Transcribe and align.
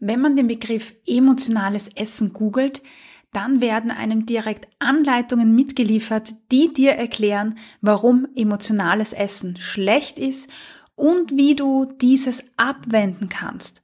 Wenn 0.00 0.22
man 0.22 0.34
den 0.34 0.46
Begriff 0.46 0.94
emotionales 1.06 1.88
Essen 1.94 2.32
googelt, 2.32 2.82
dann 3.32 3.60
werden 3.60 3.90
einem 3.90 4.24
direkt 4.24 4.66
Anleitungen 4.78 5.54
mitgeliefert, 5.54 6.32
die 6.50 6.72
dir 6.72 6.92
erklären, 6.92 7.58
warum 7.82 8.26
emotionales 8.34 9.12
Essen 9.12 9.56
schlecht 9.58 10.18
ist 10.18 10.50
und 10.96 11.36
wie 11.36 11.54
du 11.54 11.84
dieses 12.00 12.42
abwenden 12.56 13.28
kannst. 13.28 13.82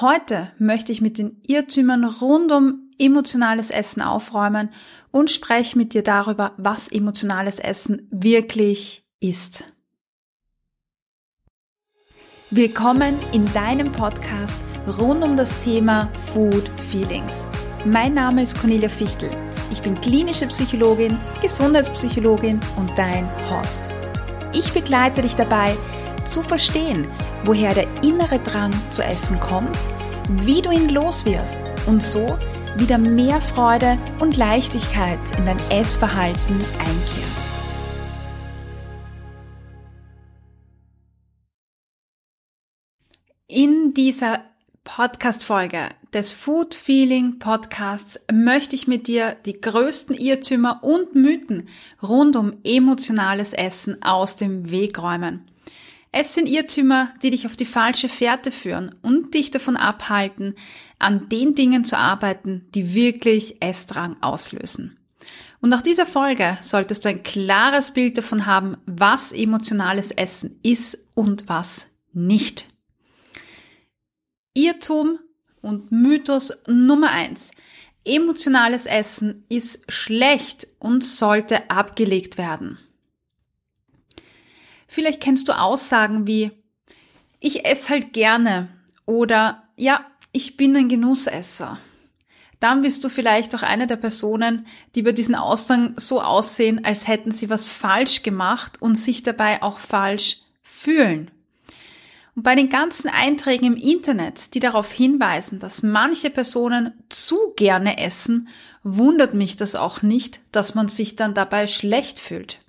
Heute 0.00 0.52
möchte 0.58 0.92
ich 0.92 1.00
mit 1.00 1.16
den 1.16 1.40
Irrtümern 1.46 2.04
rund 2.04 2.52
um 2.52 2.90
emotionales 2.98 3.70
Essen 3.70 4.02
aufräumen 4.02 4.68
und 5.10 5.30
spreche 5.30 5.78
mit 5.78 5.94
dir 5.94 6.02
darüber, 6.02 6.52
was 6.58 6.92
emotionales 6.92 7.58
Essen 7.58 8.06
wirklich 8.10 9.02
ist. 9.18 9.64
Willkommen 12.50 13.16
in 13.32 13.50
deinem 13.54 13.92
Podcast 13.92 14.67
rund 14.88 15.22
um 15.22 15.36
das 15.36 15.58
Thema 15.58 16.08
Food 16.32 16.68
Feelings. 16.90 17.46
Mein 17.84 18.14
Name 18.14 18.42
ist 18.42 18.58
Cornelia 18.58 18.88
Fichtel. 18.88 19.30
Ich 19.70 19.82
bin 19.82 20.00
klinische 20.00 20.46
Psychologin, 20.46 21.16
Gesundheitspsychologin 21.42 22.58
und 22.76 22.96
dein 22.96 23.28
Host. 23.50 23.80
Ich 24.52 24.72
begleite 24.72 25.22
dich 25.22 25.36
dabei, 25.36 25.76
zu 26.24 26.42
verstehen, 26.42 27.06
woher 27.44 27.74
der 27.74 27.86
innere 28.02 28.38
Drang 28.38 28.72
zu 28.90 29.02
essen 29.02 29.38
kommt, 29.40 29.78
wie 30.28 30.62
du 30.62 30.70
ihn 30.70 30.88
loswirst 30.88 31.70
und 31.86 32.02
so 32.02 32.38
wieder 32.76 32.98
mehr 32.98 33.40
Freude 33.40 33.98
und 34.20 34.36
Leichtigkeit 34.36 35.18
in 35.36 35.46
dein 35.46 35.58
Essverhalten 35.70 36.56
einkehrt. 36.78 37.28
In 43.50 43.94
dieser 43.94 44.47
Podcast-Folge 44.88 45.90
des 46.14 46.32
Food 46.32 46.74
Feeling 46.74 47.38
Podcasts 47.38 48.18
möchte 48.32 48.74
ich 48.74 48.88
mit 48.88 49.06
dir 49.06 49.36
die 49.44 49.60
größten 49.60 50.16
Irrtümer 50.16 50.82
und 50.82 51.14
Mythen 51.14 51.68
rund 52.02 52.36
um 52.36 52.54
emotionales 52.64 53.52
Essen 53.52 54.02
aus 54.02 54.36
dem 54.36 54.70
Weg 54.70 54.98
räumen. 55.00 55.44
Es 56.10 56.32
sind 56.32 56.48
Irrtümer, 56.48 57.10
die 57.22 57.28
dich 57.28 57.44
auf 57.44 57.54
die 57.54 57.66
falsche 57.66 58.08
Fährte 58.08 58.50
führen 58.50 58.94
und 59.02 59.34
dich 59.34 59.50
davon 59.50 59.76
abhalten, 59.76 60.54
an 60.98 61.28
den 61.28 61.54
Dingen 61.54 61.84
zu 61.84 61.98
arbeiten, 61.98 62.66
die 62.74 62.94
wirklich 62.94 63.60
Essdrang 63.60 64.16
auslösen. 64.22 64.96
Und 65.60 65.68
nach 65.68 65.82
dieser 65.82 66.06
Folge 66.06 66.56
solltest 66.62 67.04
du 67.04 67.10
ein 67.10 67.22
klares 67.22 67.90
Bild 67.90 68.16
davon 68.16 68.46
haben, 68.46 68.78
was 68.86 69.32
emotionales 69.32 70.12
Essen 70.12 70.58
ist 70.62 70.96
und 71.14 71.46
was 71.46 71.90
nicht. 72.14 72.64
Irrtum 74.58 75.20
und 75.62 75.92
Mythos 75.92 76.52
Nummer 76.66 77.10
eins: 77.10 77.52
Emotionales 78.04 78.86
Essen 78.86 79.44
ist 79.48 79.90
schlecht 79.90 80.66
und 80.80 81.04
sollte 81.04 81.70
abgelegt 81.70 82.38
werden. 82.38 82.78
Vielleicht 84.88 85.20
kennst 85.20 85.48
du 85.48 85.52
Aussagen 85.52 86.26
wie 86.26 86.50
ich 87.38 87.64
esse 87.64 87.90
halt 87.90 88.12
gerne 88.12 88.68
oder 89.06 89.62
ja, 89.76 90.04
ich 90.32 90.56
bin 90.56 90.76
ein 90.76 90.88
Genussesser. 90.88 91.78
Dann 92.58 92.80
bist 92.80 93.04
du 93.04 93.08
vielleicht 93.08 93.54
auch 93.54 93.62
eine 93.62 93.86
der 93.86 93.94
Personen, 93.94 94.66
die 94.96 95.02
bei 95.02 95.12
diesen 95.12 95.36
Aussagen 95.36 95.94
so 95.96 96.20
aussehen, 96.20 96.84
als 96.84 97.06
hätten 97.06 97.30
sie 97.30 97.48
was 97.48 97.68
falsch 97.68 98.24
gemacht 98.24 98.82
und 98.82 98.96
sich 98.96 99.22
dabei 99.22 99.62
auch 99.62 99.78
falsch 99.78 100.38
fühlen. 100.64 101.30
Und 102.38 102.44
bei 102.44 102.54
den 102.54 102.68
ganzen 102.68 103.10
Einträgen 103.10 103.66
im 103.66 103.74
Internet, 103.74 104.54
die 104.54 104.60
darauf 104.60 104.92
hinweisen, 104.92 105.58
dass 105.58 105.82
manche 105.82 106.30
Personen 106.30 106.92
zu 107.08 107.36
gerne 107.56 107.98
essen, 107.98 108.46
wundert 108.84 109.34
mich 109.34 109.56
das 109.56 109.74
auch 109.74 110.02
nicht, 110.02 110.38
dass 110.52 110.76
man 110.76 110.86
sich 110.86 111.16
dann 111.16 111.34
dabei 111.34 111.66
schlecht 111.66 112.20
fühlt. 112.20 112.60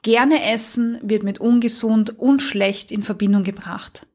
Gerne 0.00 0.42
essen 0.42 0.98
wird 1.02 1.22
mit 1.22 1.38
ungesund 1.38 2.18
und 2.18 2.40
schlecht 2.40 2.90
in 2.90 3.02
Verbindung 3.02 3.44
gebracht. 3.44 4.06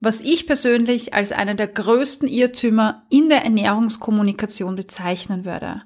Was 0.00 0.22
ich 0.22 0.46
persönlich 0.46 1.12
als 1.12 1.30
einer 1.30 1.54
der 1.54 1.68
größten 1.68 2.28
Irrtümer 2.28 3.02
in 3.10 3.28
der 3.28 3.44
Ernährungskommunikation 3.44 4.74
bezeichnen 4.74 5.44
würde. 5.44 5.82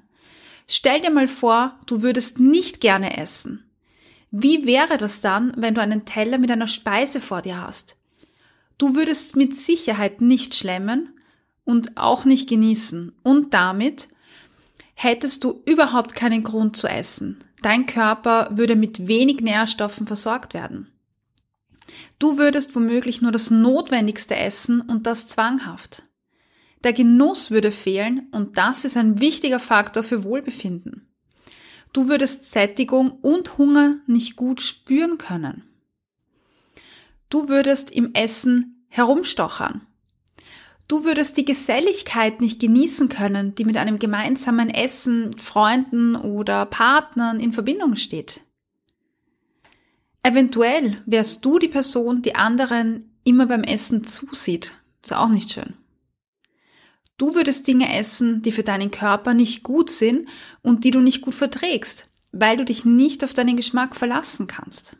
Stell 0.65 1.01
dir 1.01 1.11
mal 1.11 1.27
vor, 1.27 1.77
du 1.87 2.03
würdest 2.03 2.39
nicht 2.39 2.79
gerne 2.79 3.17
essen. 3.17 3.66
Wie 4.39 4.67
wäre 4.67 4.99
das 4.99 5.19
dann, 5.19 5.51
wenn 5.57 5.73
du 5.73 5.81
einen 5.81 6.05
Teller 6.05 6.37
mit 6.37 6.51
einer 6.51 6.67
Speise 6.67 7.21
vor 7.21 7.41
dir 7.41 7.59
hast? 7.59 7.97
Du 8.77 8.95
würdest 8.95 9.35
mit 9.35 9.55
Sicherheit 9.55 10.21
nicht 10.21 10.53
schlemmen 10.53 11.09
und 11.63 11.97
auch 11.97 12.23
nicht 12.23 12.47
genießen 12.47 13.13
und 13.23 13.55
damit 13.55 14.09
hättest 14.93 15.43
du 15.43 15.63
überhaupt 15.65 16.13
keinen 16.13 16.43
Grund 16.43 16.77
zu 16.77 16.85
essen. 16.87 17.39
Dein 17.63 17.87
Körper 17.87 18.49
würde 18.51 18.75
mit 18.75 19.07
wenig 19.07 19.41
Nährstoffen 19.41 20.05
versorgt 20.05 20.53
werden. 20.53 20.91
Du 22.19 22.37
würdest 22.37 22.75
womöglich 22.75 23.23
nur 23.23 23.31
das 23.31 23.49
Notwendigste 23.49 24.35
essen 24.35 24.81
und 24.81 25.07
das 25.07 25.25
zwanghaft. 25.25 26.03
Der 26.83 26.93
Genuss 26.93 27.49
würde 27.49 27.71
fehlen 27.71 28.27
und 28.31 28.59
das 28.59 28.85
ist 28.85 28.97
ein 28.97 29.19
wichtiger 29.19 29.59
Faktor 29.59 30.03
für 30.03 30.23
Wohlbefinden. 30.23 31.06
Du 31.93 32.07
würdest 32.07 32.51
Sättigung 32.51 33.11
und 33.11 33.57
Hunger 33.57 33.97
nicht 34.07 34.35
gut 34.35 34.61
spüren 34.61 35.17
können. 35.17 35.63
Du 37.29 37.49
würdest 37.49 37.91
im 37.91 38.13
Essen 38.13 38.85
herumstochern. 38.87 39.85
Du 40.87 41.03
würdest 41.03 41.35
die 41.35 41.43
Geselligkeit 41.43 42.39
nicht 42.39 42.61
genießen 42.61 43.09
können, 43.09 43.55
die 43.55 43.65
mit 43.65 43.75
einem 43.75 43.99
gemeinsamen 43.99 44.69
Essen, 44.69 45.37
Freunden 45.37 46.15
oder 46.15 46.65
Partnern 46.65 47.41
in 47.41 47.51
Verbindung 47.51 47.97
steht. 47.97 48.39
Eventuell 50.23 51.01
wärst 51.05 51.43
du 51.43 51.59
die 51.59 51.67
Person, 51.67 52.21
die 52.21 52.35
anderen 52.35 53.11
immer 53.25 53.47
beim 53.47 53.63
Essen 53.63 54.05
zusieht. 54.05 54.71
Ist 55.03 55.13
auch 55.13 55.29
nicht 55.29 55.51
schön. 55.51 55.73
Du 57.17 57.33
würdest 57.33 57.67
Dinge 57.67 57.97
essen, 57.97 58.43
die 58.43 58.51
für 58.51 58.63
deinen 58.63 58.91
Körper 58.91 59.33
nicht 59.33 59.63
gut 59.63 59.89
sind 59.89 60.27
und 60.61 60.83
die 60.83 60.91
du 60.91 60.99
nicht 60.99 61.21
gut 61.21 61.33
verträgst, 61.33 62.09
weil 62.31 62.57
du 62.57 62.65
dich 62.65 62.85
nicht 62.85 63.23
auf 63.23 63.33
deinen 63.33 63.57
Geschmack 63.57 63.95
verlassen 63.95 64.45
kannst. 64.45 64.95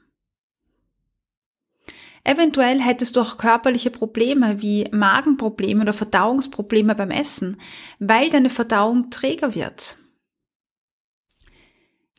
Eventuell 2.23 2.81
hättest 2.81 3.16
du 3.16 3.22
auch 3.22 3.38
körperliche 3.38 3.91
Probleme 3.91 4.61
wie 4.61 4.85
Magenprobleme 4.91 5.83
oder 5.83 5.94
Verdauungsprobleme 5.94 6.94
beim 6.94 7.11
Essen, 7.11 7.57
weil 8.00 8.29
deine 8.29 8.49
Verdauung 8.49 9.11
träger 9.11 9.55
wird. 9.55 9.97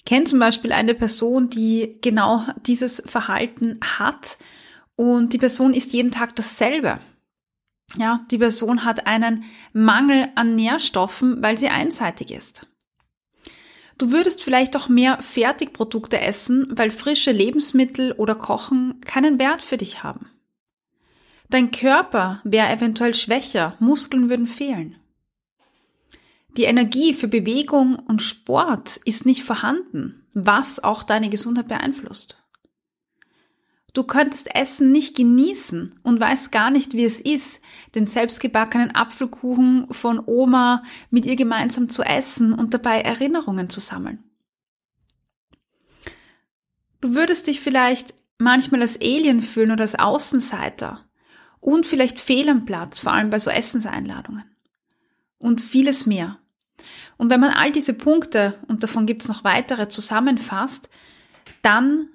Kenn 0.07 0.25
zum 0.25 0.39
Beispiel 0.39 0.73
eine 0.73 0.95
Person, 0.95 1.51
die 1.51 1.99
genau 2.01 2.43
dieses 2.65 3.03
Verhalten 3.05 3.79
hat 3.83 4.39
und 4.97 5.35
die 5.35 5.39
Person 5.39 5.75
isst 5.75 5.93
jeden 5.93 6.11
Tag 6.11 6.35
dasselbe. 6.37 7.01
Ja, 7.97 8.25
die 8.31 8.39
Person 8.39 8.85
hat 8.85 9.07
einen 9.07 9.45
Mangel 9.73 10.29
an 10.35 10.55
Nährstoffen, 10.55 11.43
weil 11.43 11.59
sie 11.59 11.69
einseitig 11.69 12.31
ist. 12.31 12.67
Du 13.97 14.13
würdest 14.13 14.43
vielleicht 14.43 14.77
auch 14.77 14.89
mehr 14.89 15.21
Fertigprodukte 15.23 16.21
essen, 16.21 16.69
weil 16.71 16.91
frische 16.91 17.33
Lebensmittel 17.33 18.13
oder 18.13 18.37
Kochen 18.37 19.01
keinen 19.01 19.39
Wert 19.39 19.63
für 19.63 19.77
dich 19.77 20.05
haben. 20.05 20.31
Dein 21.51 21.71
Körper 21.71 22.41
wäre 22.45 22.71
eventuell 22.71 23.15
schwächer, 23.15 23.75
Muskeln 23.81 24.29
würden 24.29 24.47
fehlen. 24.47 24.97
Die 26.57 26.65
Energie 26.65 27.15
für 27.15 27.29
Bewegung 27.29 27.97
und 27.97 28.23
Sport 28.23 28.99
ist 29.05 29.27
nicht 29.27 29.43
vorhanden, 29.43 30.27
was 30.35 30.83
auch 30.83 31.03
deine 31.03 31.31
Gesundheit 31.31 31.69
beeinflusst. 31.69 32.37
Du 33.99 34.05
könntest 34.05 34.55
Essen 34.55 34.93
nicht 34.93 35.17
genießen 35.17 35.99
und 36.05 36.21
weißt 36.21 36.53
gar 36.53 36.71
nicht, 36.71 36.93
wie 36.93 37.05
es 37.05 37.19
ist, 37.19 37.61
den 37.97 38.07
selbstgebackenen 38.07 38.95
Apfelkuchen 38.95 39.89
von 39.93 40.23
Oma 40.25 40.85
mit 41.11 41.27
ihr 41.27 41.35
gemeinsam 41.35 41.89
zu 41.89 42.05
essen 42.05 42.53
und 42.53 42.73
dabei 42.73 43.01
Erinnerungen 43.01 43.69
zu 43.69 43.81
sammeln. 43.81 44.23
Du 47.01 47.17
würdest 47.17 47.49
dich 47.49 47.61
vielleicht 47.61 48.15
manchmal 48.39 48.83
als 48.83 49.01
Alien 49.01 49.41
fühlen 49.41 49.73
oder 49.73 49.83
als 49.83 49.99
Außenseiter 49.99 51.05
und 51.59 51.85
vielleicht 51.85 52.21
fehl 52.21 52.49
am 52.51 52.67
Platz, 52.67 53.01
vor 53.01 53.15
allem 53.15 53.31
bei 53.31 53.41
so 53.41 53.51
Essenseinladungen. 53.51 54.45
Und 55.39 55.61
vieles 55.61 56.07
mehr. 56.07 56.39
Und 57.17 57.31
wenn 57.31 57.41
man 57.41 57.51
all 57.51 57.73
diese 57.73 57.95
Punkte, 57.95 58.61
und 58.69 58.85
davon 58.85 59.07
gibt 59.07 59.23
es 59.23 59.29
noch 59.29 59.43
weitere, 59.43 59.89
zusammenfasst, 59.89 60.89
dann 61.63 62.11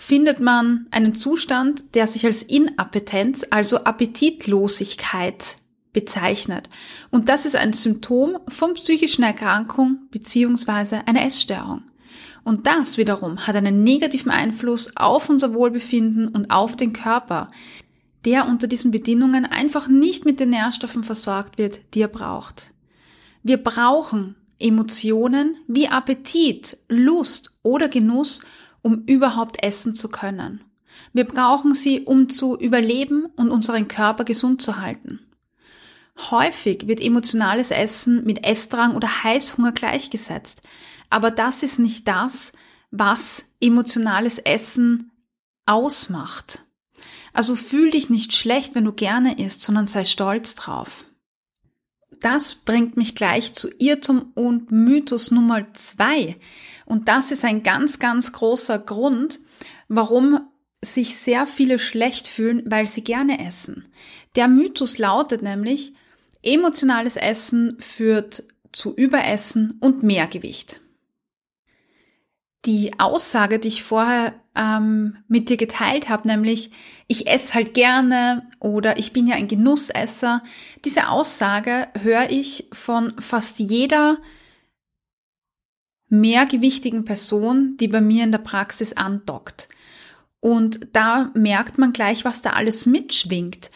findet 0.00 0.40
man 0.40 0.86
einen 0.90 1.14
Zustand, 1.14 1.94
der 1.94 2.06
sich 2.06 2.24
als 2.24 2.42
Inappetenz, 2.42 3.46
also 3.50 3.84
Appetitlosigkeit 3.84 5.56
bezeichnet. 5.92 6.70
Und 7.10 7.28
das 7.28 7.44
ist 7.44 7.54
ein 7.54 7.74
Symptom 7.74 8.38
von 8.48 8.72
psychischen 8.72 9.24
Erkrankung 9.24 9.98
beziehungsweise 10.10 11.06
einer 11.06 11.22
Essstörung. 11.22 11.82
Und 12.44 12.66
das 12.66 12.96
wiederum 12.96 13.46
hat 13.46 13.56
einen 13.56 13.82
negativen 13.82 14.32
Einfluss 14.32 14.96
auf 14.96 15.28
unser 15.28 15.52
Wohlbefinden 15.52 16.28
und 16.28 16.50
auf 16.50 16.76
den 16.76 16.94
Körper. 16.94 17.48
der 18.26 18.46
unter 18.46 18.66
diesen 18.68 18.90
Bedingungen 18.90 19.46
einfach 19.46 19.88
nicht 19.88 20.26
mit 20.26 20.40
den 20.40 20.50
Nährstoffen 20.50 21.04
versorgt 21.04 21.56
wird, 21.56 21.80
die 21.94 22.02
er 22.02 22.08
braucht. 22.08 22.70
Wir 23.42 23.56
brauchen 23.56 24.36
Emotionen 24.58 25.56
wie 25.66 25.88
Appetit, 25.88 26.76
Lust 26.88 27.50
oder 27.62 27.88
Genuss, 27.88 28.42
um 28.82 29.04
überhaupt 29.04 29.62
essen 29.62 29.94
zu 29.94 30.08
können. 30.08 30.64
Wir 31.12 31.24
brauchen 31.24 31.74
sie, 31.74 32.00
um 32.00 32.28
zu 32.28 32.58
überleben 32.58 33.26
und 33.36 33.50
unseren 33.50 33.88
Körper 33.88 34.24
gesund 34.24 34.62
zu 34.62 34.78
halten. 34.78 35.20
Häufig 36.30 36.86
wird 36.86 37.00
emotionales 37.00 37.70
Essen 37.70 38.24
mit 38.24 38.44
Essdrang 38.44 38.94
oder 38.94 39.24
Heißhunger 39.24 39.72
gleichgesetzt, 39.72 40.62
aber 41.08 41.30
das 41.30 41.62
ist 41.62 41.78
nicht 41.78 42.06
das, 42.06 42.52
was 42.90 43.44
emotionales 43.60 44.38
Essen 44.38 45.10
ausmacht. 45.66 46.62
Also 47.32 47.54
fühl 47.54 47.90
dich 47.92 48.10
nicht 48.10 48.34
schlecht, 48.34 48.74
wenn 48.74 48.84
du 48.84 48.92
gerne 48.92 49.38
isst, 49.38 49.62
sondern 49.62 49.86
sei 49.86 50.04
stolz 50.04 50.54
drauf. 50.56 51.04
Das 52.20 52.54
bringt 52.54 52.96
mich 52.96 53.14
gleich 53.14 53.54
zu 53.54 53.68
Irrtum 53.78 54.32
und 54.34 54.70
Mythos 54.70 55.30
Nummer 55.30 55.72
zwei. 55.74 56.36
Und 56.84 57.08
das 57.08 57.32
ist 57.32 57.44
ein 57.44 57.62
ganz, 57.62 57.98
ganz 57.98 58.32
großer 58.32 58.78
Grund, 58.78 59.40
warum 59.88 60.40
sich 60.82 61.16
sehr 61.16 61.46
viele 61.46 61.78
schlecht 61.78 62.28
fühlen, 62.28 62.62
weil 62.66 62.86
sie 62.86 63.04
gerne 63.04 63.46
essen. 63.46 63.86
Der 64.36 64.48
Mythos 64.48 64.98
lautet 64.98 65.42
nämlich, 65.42 65.94
emotionales 66.42 67.16
Essen 67.16 67.76
führt 67.80 68.44
zu 68.72 68.94
Überessen 68.94 69.78
und 69.80 70.02
Mehrgewicht. 70.02 70.80
Die 72.66 72.98
Aussage, 72.98 73.58
die 73.58 73.68
ich 73.68 73.82
vorher 73.82 74.34
ähm, 74.54 75.16
mit 75.28 75.48
dir 75.48 75.56
geteilt 75.56 76.08
habe, 76.08 76.28
nämlich 76.28 76.70
ich 77.06 77.26
esse 77.26 77.54
halt 77.54 77.74
gerne 77.74 78.48
oder 78.58 78.98
ich 78.98 79.12
bin 79.12 79.26
ja 79.26 79.36
ein 79.36 79.48
Genussesser, 79.48 80.42
diese 80.84 81.08
Aussage 81.08 81.88
höre 82.00 82.30
ich 82.30 82.68
von 82.72 83.14
fast 83.18 83.58
jeder 83.58 84.18
mehrgewichtigen 86.10 87.04
Person, 87.04 87.76
die 87.78 87.88
bei 87.88 88.00
mir 88.00 88.24
in 88.24 88.32
der 88.32 88.38
Praxis 88.38 88.92
andockt. 88.92 89.68
Und 90.40 90.88
da 90.92 91.30
merkt 91.34 91.78
man 91.78 91.92
gleich, 91.92 92.24
was 92.24 92.42
da 92.42 92.50
alles 92.50 92.86
mitschwingt. 92.86 93.70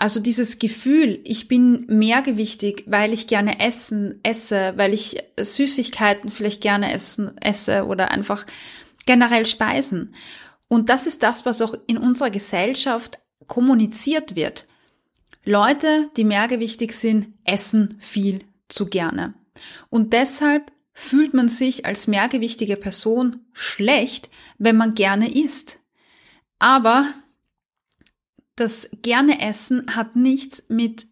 Also 0.00 0.18
dieses 0.18 0.58
Gefühl, 0.58 1.20
ich 1.24 1.46
bin 1.46 1.84
mehrgewichtig, 1.86 2.84
weil 2.86 3.12
ich 3.12 3.26
gerne 3.26 3.60
essen, 3.60 4.18
esse, 4.22 4.72
weil 4.76 4.94
ich 4.94 5.22
Süßigkeiten 5.38 6.30
vielleicht 6.30 6.62
gerne 6.62 6.90
essen, 6.90 7.36
esse 7.36 7.84
oder 7.84 8.10
einfach 8.10 8.46
generell 9.04 9.44
Speisen. 9.44 10.14
Und 10.68 10.88
das 10.88 11.06
ist 11.06 11.22
das, 11.22 11.44
was 11.44 11.60
auch 11.60 11.74
in 11.86 11.98
unserer 11.98 12.30
Gesellschaft 12.30 13.18
kommuniziert 13.46 14.36
wird. 14.36 14.64
Leute, 15.44 16.08
die 16.16 16.24
mehrgewichtig 16.24 16.94
sind, 16.94 17.34
essen 17.44 17.98
viel 18.00 18.42
zu 18.70 18.86
gerne. 18.86 19.34
Und 19.90 20.14
deshalb 20.14 20.72
fühlt 20.94 21.34
man 21.34 21.50
sich 21.50 21.84
als 21.84 22.06
mehrgewichtige 22.06 22.78
Person 22.78 23.44
schlecht, 23.52 24.30
wenn 24.56 24.78
man 24.78 24.94
gerne 24.94 25.30
isst. 25.30 25.78
Aber 26.58 27.06
das 28.60 28.90
gerne 29.02 29.40
Essen 29.40 29.96
hat 29.96 30.16
nichts 30.16 30.64
mit 30.68 31.06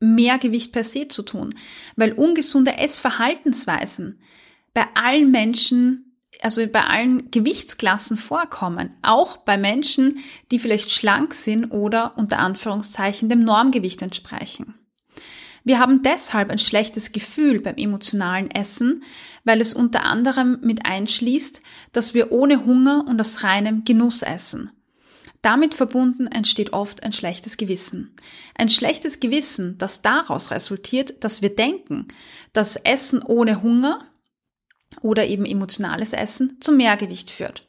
Mehrgewicht 0.00 0.72
per 0.72 0.84
se 0.84 1.08
zu 1.08 1.22
tun, 1.22 1.54
weil 1.96 2.12
ungesunde 2.12 2.76
Essverhaltensweisen 2.76 4.20
bei 4.74 4.86
allen 4.94 5.30
Menschen, 5.30 6.18
also 6.40 6.66
bei 6.66 6.84
allen 6.84 7.30
Gewichtsklassen 7.30 8.16
vorkommen, 8.16 8.90
auch 9.02 9.36
bei 9.38 9.56
Menschen, 9.56 10.18
die 10.50 10.58
vielleicht 10.58 10.90
schlank 10.90 11.32
sind 11.32 11.70
oder 11.70 12.18
unter 12.18 12.38
Anführungszeichen 12.38 13.28
dem 13.28 13.44
Normgewicht 13.44 14.02
entsprechen. 14.02 14.74
Wir 15.66 15.78
haben 15.78 16.02
deshalb 16.02 16.50
ein 16.50 16.58
schlechtes 16.58 17.12
Gefühl 17.12 17.60
beim 17.60 17.76
emotionalen 17.76 18.50
Essen, 18.50 19.02
weil 19.44 19.62
es 19.62 19.72
unter 19.72 20.04
anderem 20.04 20.58
mit 20.60 20.84
einschließt, 20.84 21.62
dass 21.92 22.12
wir 22.12 22.32
ohne 22.32 22.66
Hunger 22.66 23.06
und 23.08 23.18
aus 23.18 23.42
reinem 23.42 23.84
Genuss 23.84 24.20
essen. 24.20 24.70
Damit 25.44 25.74
verbunden 25.74 26.26
entsteht 26.26 26.72
oft 26.72 27.02
ein 27.02 27.12
schlechtes 27.12 27.58
Gewissen. 27.58 28.16
Ein 28.54 28.70
schlechtes 28.70 29.20
Gewissen, 29.20 29.76
das 29.76 30.00
daraus 30.00 30.50
resultiert, 30.50 31.22
dass 31.22 31.42
wir 31.42 31.54
denken, 31.54 32.08
dass 32.54 32.76
Essen 32.76 33.22
ohne 33.22 33.60
Hunger 33.60 34.06
oder 35.02 35.26
eben 35.26 35.44
emotionales 35.44 36.14
Essen 36.14 36.62
zu 36.62 36.72
Mehrgewicht 36.72 37.28
führt. 37.28 37.68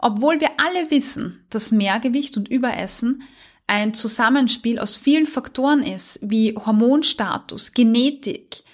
Obwohl 0.00 0.40
wir 0.40 0.50
alle 0.56 0.90
wissen, 0.90 1.46
dass 1.48 1.70
Mehrgewicht 1.70 2.36
und 2.36 2.48
Überessen 2.48 3.22
ein 3.68 3.94
Zusammenspiel 3.94 4.80
aus 4.80 4.96
vielen 4.96 5.26
Faktoren 5.26 5.84
ist, 5.84 6.18
wie 6.22 6.56
Hormonstatus, 6.56 7.72
Genetik, 7.72 8.64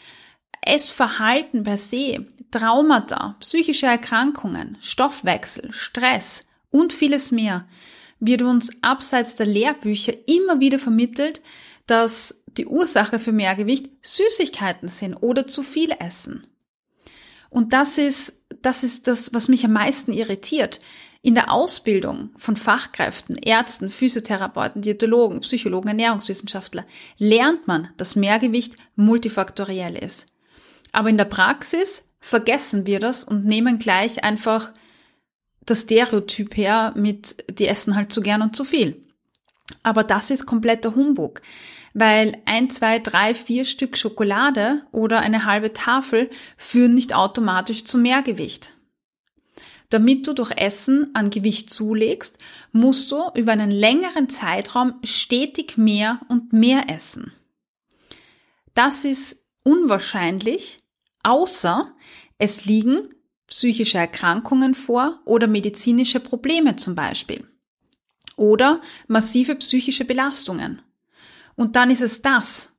Essverhalten 0.62 1.65
per 1.65 1.77
se, 1.77 2.25
Traumata, 2.51 3.37
psychische 3.41 3.85
Erkrankungen, 3.85 4.79
Stoffwechsel, 4.81 5.71
Stress 5.75 6.49
und 6.71 6.94
vieles 6.94 7.31
mehr, 7.31 7.67
wird 8.20 8.43
uns 8.43 8.70
abseits 8.82 9.37
der 9.37 9.47
Lehrbücher 9.47 10.12
immer 10.26 10.61
wieder 10.61 10.79
vermittelt, 10.79 11.41
dass 11.87 12.43
die 12.47 12.67
Ursache 12.67 13.19
für 13.19 13.32
Mehrgewicht 13.32 13.91
Süßigkeiten 14.03 14.88
sind 14.88 15.15
oder 15.15 15.47
zu 15.47 15.62
viel 15.62 15.93
Essen. 15.99 16.47
Und 17.50 17.73
das 17.73 17.99
ist, 17.99 18.43
das 18.62 18.85
ist 18.85 19.06
das, 19.06 19.32
was 19.32 19.49
mich 19.49 19.65
am 19.65 19.73
meisten 19.73 20.12
irritiert. 20.12 20.81
In 21.23 21.35
der 21.35 21.50
Ausbildung 21.53 22.31
von 22.37 22.56
Fachkräften, 22.56 23.37
Ärzten, 23.37 23.88
Physiotherapeuten, 23.88 24.82
Diätologen, 24.82 25.41
Psychologen, 25.41 25.88
Ernährungswissenschaftler 25.88 26.87
lernt 27.19 27.67
man, 27.67 27.88
dass 27.97 28.17
Mehrgewicht 28.17 28.76
multifaktoriell 28.97 29.97
ist. 29.97 30.32
Aber 30.93 31.09
in 31.09 31.19
der 31.19 31.25
Praxis 31.25 32.15
vergessen 32.20 32.87
wir 32.87 33.00
das 33.00 33.25
und 33.25 33.44
nehmen 33.44 33.79
gleich 33.79 34.23
einfach 34.25 34.73
das 35.70 35.82
Stereotyp 35.82 36.56
her 36.56 36.93
mit, 36.97 37.44
die 37.50 37.67
essen 37.67 37.97
halt 37.97 38.12
zu 38.12 38.20
gern 38.20 38.43
und 38.43 38.56
zu 38.56 38.65
viel. 38.65 39.05
Aber 39.82 40.05
das 40.05 40.31
ist 40.31 40.47
kompletter 40.47 40.94
Humbug, 40.94 41.43
weil 41.94 42.38
ein, 42.47 42.70
zwei, 42.70 42.99
drei, 42.99 43.35
vier 43.35 43.65
Stück 43.65 43.97
Schokolade 43.97 44.82
oder 44.93 45.20
eine 45.20 45.44
halbe 45.44 45.73
Tafel 45.73 46.31
führen 46.56 46.94
nicht 46.94 47.15
automatisch 47.15 47.85
zu 47.85 47.99
Mehrgewicht. 47.99 48.73
Damit 49.91 50.26
du 50.26 50.35
durch 50.35 50.50
Essen 50.56 51.11
an 51.15 51.31
Gewicht 51.31 51.70
zulegst, 51.70 52.38
musst 52.73 53.11
du 53.11 53.31
über 53.35 53.53
einen 53.53 53.70
längeren 53.70 54.29
Zeitraum 54.29 54.94
stetig 55.03 55.79
mehr 55.79 56.20
und 56.29 56.53
mehr 56.53 56.91
essen. 56.91 57.32
Das 58.75 59.05
ist 59.05 59.47
unwahrscheinlich, 59.65 60.81
außer 61.22 61.93
es 62.37 62.67
liegen 62.67 63.08
psychische 63.48 63.98
Erkrankungen 63.98 64.74
vor 64.74 65.20
oder 65.24 65.46
medizinische 65.46 66.20
Probleme 66.20 66.76
zum 66.76 66.94
Beispiel. 66.94 67.46
Oder 68.36 68.81
massive 69.08 69.56
psychische 69.56 70.05
Belastungen. 70.05 70.82
Und 71.56 71.74
dann 71.74 71.90
ist 71.90 72.02
es 72.02 72.22
das, 72.22 72.72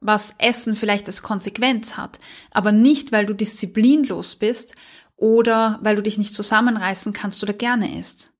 was 0.00 0.34
Essen 0.38 0.74
vielleicht 0.74 1.06
als 1.06 1.22
Konsequenz 1.22 1.96
hat, 1.96 2.18
aber 2.50 2.72
nicht, 2.72 3.12
weil 3.12 3.26
du 3.26 3.34
disziplinlos 3.34 4.34
bist 4.34 4.74
oder 5.16 5.78
weil 5.82 5.94
du 5.94 6.02
dich 6.02 6.18
nicht 6.18 6.34
zusammenreißen 6.34 7.12
kannst 7.12 7.42
oder 7.44 7.52
gerne 7.52 8.00
isst. 8.00 8.32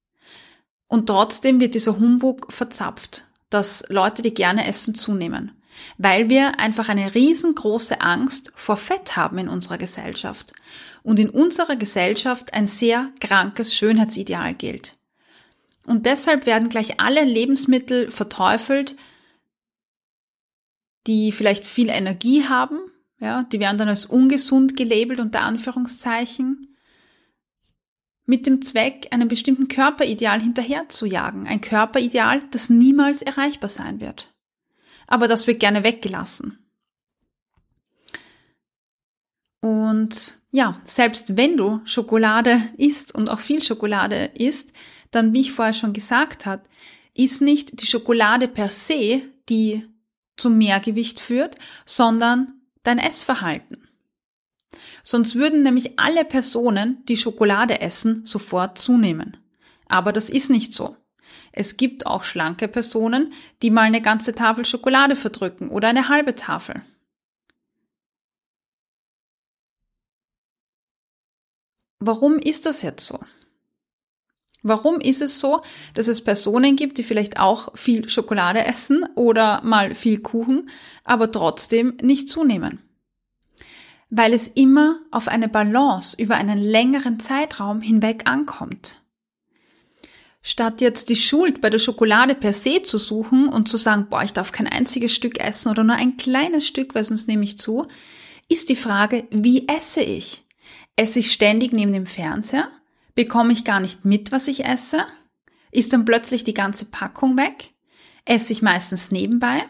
Und 0.88 1.06
trotzdem 1.06 1.60
wird 1.60 1.74
dieser 1.74 1.98
Humbug 1.98 2.52
verzapft, 2.52 3.24
dass 3.50 3.84
Leute, 3.88 4.22
die 4.22 4.34
gerne 4.34 4.66
essen, 4.66 4.94
zunehmen 4.94 5.61
weil 5.98 6.28
wir 6.30 6.58
einfach 6.58 6.88
eine 6.88 7.14
riesengroße 7.14 8.00
Angst 8.00 8.52
vor 8.54 8.76
Fett 8.76 9.16
haben 9.16 9.38
in 9.38 9.48
unserer 9.48 9.78
Gesellschaft 9.78 10.52
und 11.02 11.18
in 11.18 11.30
unserer 11.30 11.76
Gesellschaft 11.76 12.54
ein 12.54 12.66
sehr 12.66 13.10
krankes 13.20 13.74
Schönheitsideal 13.74 14.54
gilt. 14.54 14.96
Und 15.86 16.06
deshalb 16.06 16.46
werden 16.46 16.68
gleich 16.68 17.00
alle 17.00 17.24
Lebensmittel 17.24 18.10
verteufelt, 18.10 18.96
die 21.06 21.32
vielleicht 21.32 21.66
viel 21.66 21.88
Energie 21.88 22.44
haben, 22.48 22.78
ja, 23.18 23.44
die 23.44 23.60
werden 23.60 23.78
dann 23.78 23.88
als 23.88 24.06
ungesund 24.06 24.76
gelabelt 24.76 25.20
unter 25.20 25.40
Anführungszeichen, 25.42 26.68
mit 28.24 28.46
dem 28.46 28.62
Zweck, 28.62 29.08
einem 29.10 29.26
bestimmten 29.26 29.66
Körperideal 29.66 30.40
hinterherzujagen, 30.40 31.48
ein 31.48 31.60
Körperideal, 31.60 32.42
das 32.52 32.70
niemals 32.70 33.20
erreichbar 33.20 33.68
sein 33.68 34.00
wird 34.00 34.31
aber 35.06 35.28
das 35.28 35.46
wird 35.46 35.60
gerne 35.60 35.84
weggelassen. 35.84 36.58
Und 39.60 40.38
ja, 40.50 40.80
selbst 40.84 41.36
wenn 41.36 41.56
du 41.56 41.80
Schokolade 41.84 42.60
isst 42.76 43.14
und 43.14 43.30
auch 43.30 43.38
viel 43.38 43.62
Schokolade 43.62 44.30
isst, 44.34 44.72
dann, 45.12 45.32
wie 45.32 45.42
ich 45.42 45.52
vorher 45.52 45.74
schon 45.74 45.92
gesagt 45.92 46.46
habe, 46.46 46.64
ist 47.14 47.42
nicht 47.42 47.80
die 47.80 47.86
Schokolade 47.86 48.48
per 48.48 48.70
se, 48.70 49.22
die 49.48 49.86
zum 50.36 50.58
Mehrgewicht 50.58 51.20
führt, 51.20 51.56
sondern 51.86 52.54
dein 52.82 52.98
Essverhalten. 52.98 53.88
Sonst 55.02 55.34
würden 55.36 55.62
nämlich 55.62 55.98
alle 55.98 56.24
Personen, 56.24 57.04
die 57.06 57.16
Schokolade 57.16 57.80
essen, 57.80 58.24
sofort 58.24 58.78
zunehmen. 58.78 59.36
Aber 59.88 60.12
das 60.12 60.30
ist 60.30 60.48
nicht 60.50 60.72
so. 60.72 60.96
Es 61.52 61.76
gibt 61.76 62.06
auch 62.06 62.24
schlanke 62.24 62.68
Personen, 62.68 63.32
die 63.62 63.70
mal 63.70 63.82
eine 63.82 64.02
ganze 64.02 64.34
Tafel 64.34 64.64
Schokolade 64.64 65.16
verdrücken 65.16 65.68
oder 65.68 65.88
eine 65.88 66.08
halbe 66.08 66.34
Tafel. 66.34 66.82
Warum 71.98 72.38
ist 72.38 72.66
das 72.66 72.82
jetzt 72.82 73.06
so? 73.06 73.20
Warum 74.62 75.00
ist 75.00 75.22
es 75.22 75.40
so, 75.40 75.62
dass 75.94 76.06
es 76.08 76.22
Personen 76.22 76.76
gibt, 76.76 76.98
die 76.98 77.02
vielleicht 77.02 77.38
auch 77.40 77.76
viel 77.76 78.08
Schokolade 78.08 78.64
essen 78.64 79.04
oder 79.16 79.60
mal 79.62 79.94
viel 79.94 80.20
Kuchen, 80.20 80.70
aber 81.04 81.30
trotzdem 81.30 81.96
nicht 82.00 82.28
zunehmen? 82.28 82.80
Weil 84.08 84.32
es 84.32 84.48
immer 84.48 85.00
auf 85.10 85.26
eine 85.26 85.48
Balance 85.48 86.20
über 86.20 86.36
einen 86.36 86.58
längeren 86.58 87.18
Zeitraum 87.18 87.80
hinweg 87.80 88.22
ankommt. 88.26 89.01
Statt 90.42 90.80
jetzt 90.80 91.08
die 91.08 91.16
Schuld 91.16 91.60
bei 91.60 91.70
der 91.70 91.78
Schokolade 91.78 92.34
per 92.34 92.52
se 92.52 92.82
zu 92.82 92.98
suchen 92.98 93.48
und 93.48 93.68
zu 93.68 93.76
sagen, 93.76 94.08
boah, 94.10 94.24
ich 94.24 94.32
darf 94.32 94.50
kein 94.50 94.66
einziges 94.66 95.14
Stück 95.14 95.38
essen 95.38 95.70
oder 95.70 95.84
nur 95.84 95.94
ein 95.94 96.16
kleines 96.16 96.66
Stück, 96.66 96.94
weil 96.94 97.04
sonst 97.04 97.28
nehme 97.28 97.44
ich 97.44 97.58
zu, 97.58 97.86
ist 98.48 98.68
die 98.68 98.76
Frage, 98.76 99.26
wie 99.30 99.68
esse 99.68 100.02
ich? 100.02 100.44
Esse 100.96 101.20
ich 101.20 101.32
ständig 101.32 101.72
neben 101.72 101.92
dem 101.92 102.06
Fernseher? 102.06 102.70
Bekomme 103.14 103.52
ich 103.52 103.64
gar 103.64 103.78
nicht 103.78 104.04
mit, 104.04 104.32
was 104.32 104.48
ich 104.48 104.64
esse? 104.64 105.06
Ist 105.70 105.92
dann 105.92 106.04
plötzlich 106.04 106.42
die 106.44 106.54
ganze 106.54 106.86
Packung 106.86 107.38
weg? 107.38 107.72
Esse 108.24 108.52
ich 108.52 108.62
meistens 108.62 109.12
nebenbei? 109.12 109.62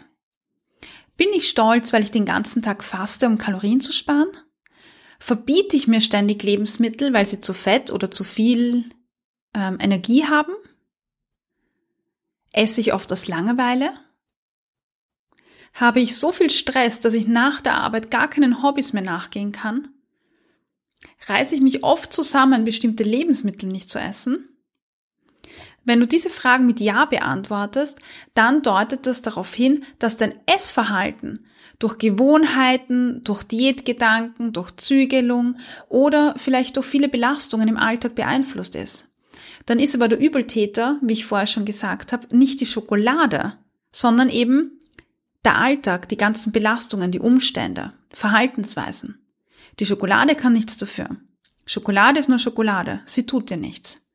Bin 1.16 1.28
ich 1.34 1.48
stolz, 1.48 1.92
weil 1.92 2.02
ich 2.02 2.10
den 2.10 2.24
ganzen 2.24 2.62
Tag 2.62 2.82
faste, 2.82 3.26
um 3.26 3.38
Kalorien 3.38 3.80
zu 3.80 3.92
sparen? 3.92 4.28
Verbiete 5.18 5.76
ich 5.76 5.86
mir 5.86 6.00
ständig 6.00 6.42
Lebensmittel, 6.42 7.12
weil 7.12 7.26
sie 7.26 7.40
zu 7.40 7.52
fett 7.52 7.92
oder 7.92 8.10
zu 8.10 8.24
viel 8.24 8.86
ähm, 9.54 9.78
Energie 9.80 10.26
haben? 10.26 10.52
Esse 12.52 12.80
ich 12.80 12.92
oft 12.92 13.10
aus 13.12 13.28
Langeweile? 13.28 13.94
Habe 15.74 16.00
ich 16.00 16.16
so 16.16 16.32
viel 16.32 16.50
Stress, 16.50 17.00
dass 17.00 17.14
ich 17.14 17.26
nach 17.26 17.60
der 17.60 17.74
Arbeit 17.74 18.10
gar 18.10 18.28
keinen 18.28 18.62
Hobbys 18.62 18.92
mehr 18.92 19.02
nachgehen 19.02 19.52
kann? 19.52 19.88
reiße 21.28 21.54
ich 21.54 21.60
mich 21.60 21.84
oft 21.84 22.12
zusammen, 22.12 22.64
bestimmte 22.64 23.02
Lebensmittel 23.02 23.68
nicht 23.68 23.88
zu 23.88 23.98
essen? 23.98 24.48
Wenn 25.84 25.98
du 25.98 26.06
diese 26.06 26.30
Fragen 26.30 26.66
mit 26.66 26.78
Ja 26.78 27.06
beantwortest, 27.06 27.98
dann 28.34 28.62
deutet 28.62 29.06
das 29.06 29.22
darauf 29.22 29.52
hin, 29.52 29.84
dass 29.98 30.16
dein 30.16 30.34
Essverhalten 30.46 31.46
durch 31.80 31.98
Gewohnheiten, 31.98 33.24
durch 33.24 33.42
Diätgedanken, 33.42 34.52
durch 34.52 34.70
Zügelung 34.76 35.56
oder 35.88 36.34
vielleicht 36.36 36.76
durch 36.76 36.86
viele 36.86 37.08
Belastungen 37.08 37.66
im 37.66 37.76
Alltag 37.76 38.14
beeinflusst 38.14 38.76
ist. 38.76 39.11
Dann 39.66 39.78
ist 39.78 39.94
aber 39.94 40.08
der 40.08 40.18
Übeltäter, 40.18 40.98
wie 41.02 41.12
ich 41.12 41.24
vorher 41.24 41.46
schon 41.46 41.64
gesagt 41.64 42.12
habe, 42.12 42.34
nicht 42.36 42.60
die 42.60 42.66
Schokolade, 42.66 43.58
sondern 43.92 44.28
eben 44.28 44.80
der 45.44 45.56
Alltag, 45.56 46.08
die 46.08 46.16
ganzen 46.16 46.52
Belastungen, 46.52 47.10
die 47.10 47.20
Umstände, 47.20 47.94
Verhaltensweisen. 48.10 49.20
Die 49.78 49.86
Schokolade 49.86 50.34
kann 50.34 50.52
nichts 50.52 50.76
dafür. 50.76 51.16
Schokolade 51.64 52.20
ist 52.20 52.28
nur 52.28 52.38
Schokolade, 52.38 53.02
sie 53.06 53.26
tut 53.26 53.50
dir 53.50 53.56
nichts. 53.56 54.08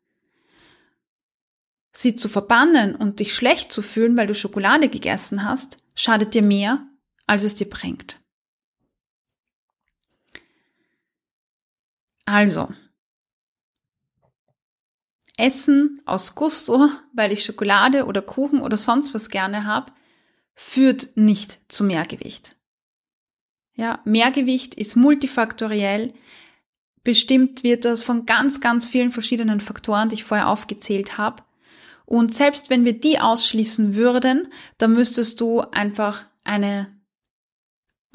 Sie 1.94 2.16
zu 2.16 2.30
verbannen 2.30 2.96
und 2.96 3.20
dich 3.20 3.34
schlecht 3.34 3.72
zu 3.72 3.82
fühlen, 3.82 4.16
weil 4.18 4.28
du 4.28 4.36
Schokolade 4.36 4.88
gegessen 4.88 5.44
hast, 5.44 5.78
schadet 5.96 6.36
dir 6.36 6.44
mehr, 6.44 6.86
als 7.26 7.44
es 7.44 7.56
dir 7.56 7.68
bringt. 7.68 8.22
Also, 12.26 12.70
Essen 15.38 16.02
aus 16.06 16.36
Gusto, 16.36 16.90
weil 17.14 17.32
ich 17.32 17.46
Schokolade 17.46 18.06
oder 18.06 18.22
Kuchen 18.22 18.60
oder 18.60 18.78
sonst 18.78 19.14
was 19.14 19.30
gerne 19.30 19.66
habe, 19.66 19.92
führt 20.56 21.16
nicht 21.16 21.60
zu 21.72 21.84
Mehrgewicht. 21.84 22.56
Ja, 23.76 24.02
Mehrgewicht 24.06 24.74
ist 24.74 24.96
multifaktoriell. 24.96 26.14
Bestimmt 27.04 27.64
wird 27.64 27.86
das 27.86 28.02
von 28.02 28.26
ganz, 28.26 28.60
ganz 28.60 28.88
vielen 28.88 29.12
verschiedenen 29.12 29.62
Faktoren, 29.62 30.10
die 30.10 30.16
ich 30.16 30.24
vorher 30.24 30.50
aufgezählt 30.50 31.20
habe. 31.20 31.44
Und 32.06 32.34
selbst 32.34 32.72
wenn 32.72 32.86
wir 32.86 33.00
die 33.00 33.20
ausschließen 33.20 33.94
würden, 33.94 34.52
dann 34.80 34.94
müsstest 34.94 35.40
du 35.40 35.62
einfach 35.62 36.26
eine 36.44 36.97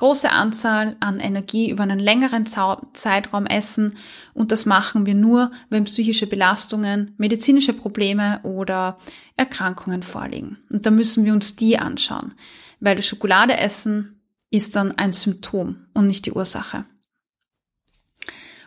große 0.03 0.33
Anzahl 0.33 0.97
an 0.99 1.21
Energie 1.21 1.71
über 1.71 1.85
einen 1.85 2.01
längeren 2.01 2.45
Zeitraum 2.45 3.47
essen 3.47 3.97
und 4.35 4.51
das 4.51 4.67
machen 4.67 5.07
wir 5.07 5.15
nur, 5.15 5.53
wenn 5.71 5.85
psychische 5.85 6.27
Belastungen, 6.27 7.15
medizinische 7.19 7.73
Probleme 7.73 8.41
oder 8.43 8.99
Erkrankungen 9.37 10.03
vorliegen. 10.03 10.59
Und 10.71 10.87
da 10.87 10.91
müssen 10.91 11.25
wir 11.25 11.33
uns 11.33 11.55
die 11.55 11.79
anschauen, 11.79 12.35
weil 12.81 12.97
das 12.97 13.07
Schokoladeessen 13.07 14.21
ist 14.51 14.75
dann 14.75 14.91
ein 14.91 15.13
Symptom 15.13 15.87
und 15.95 16.09
nicht 16.09 16.27
die 16.27 16.33
Ursache. 16.33 16.85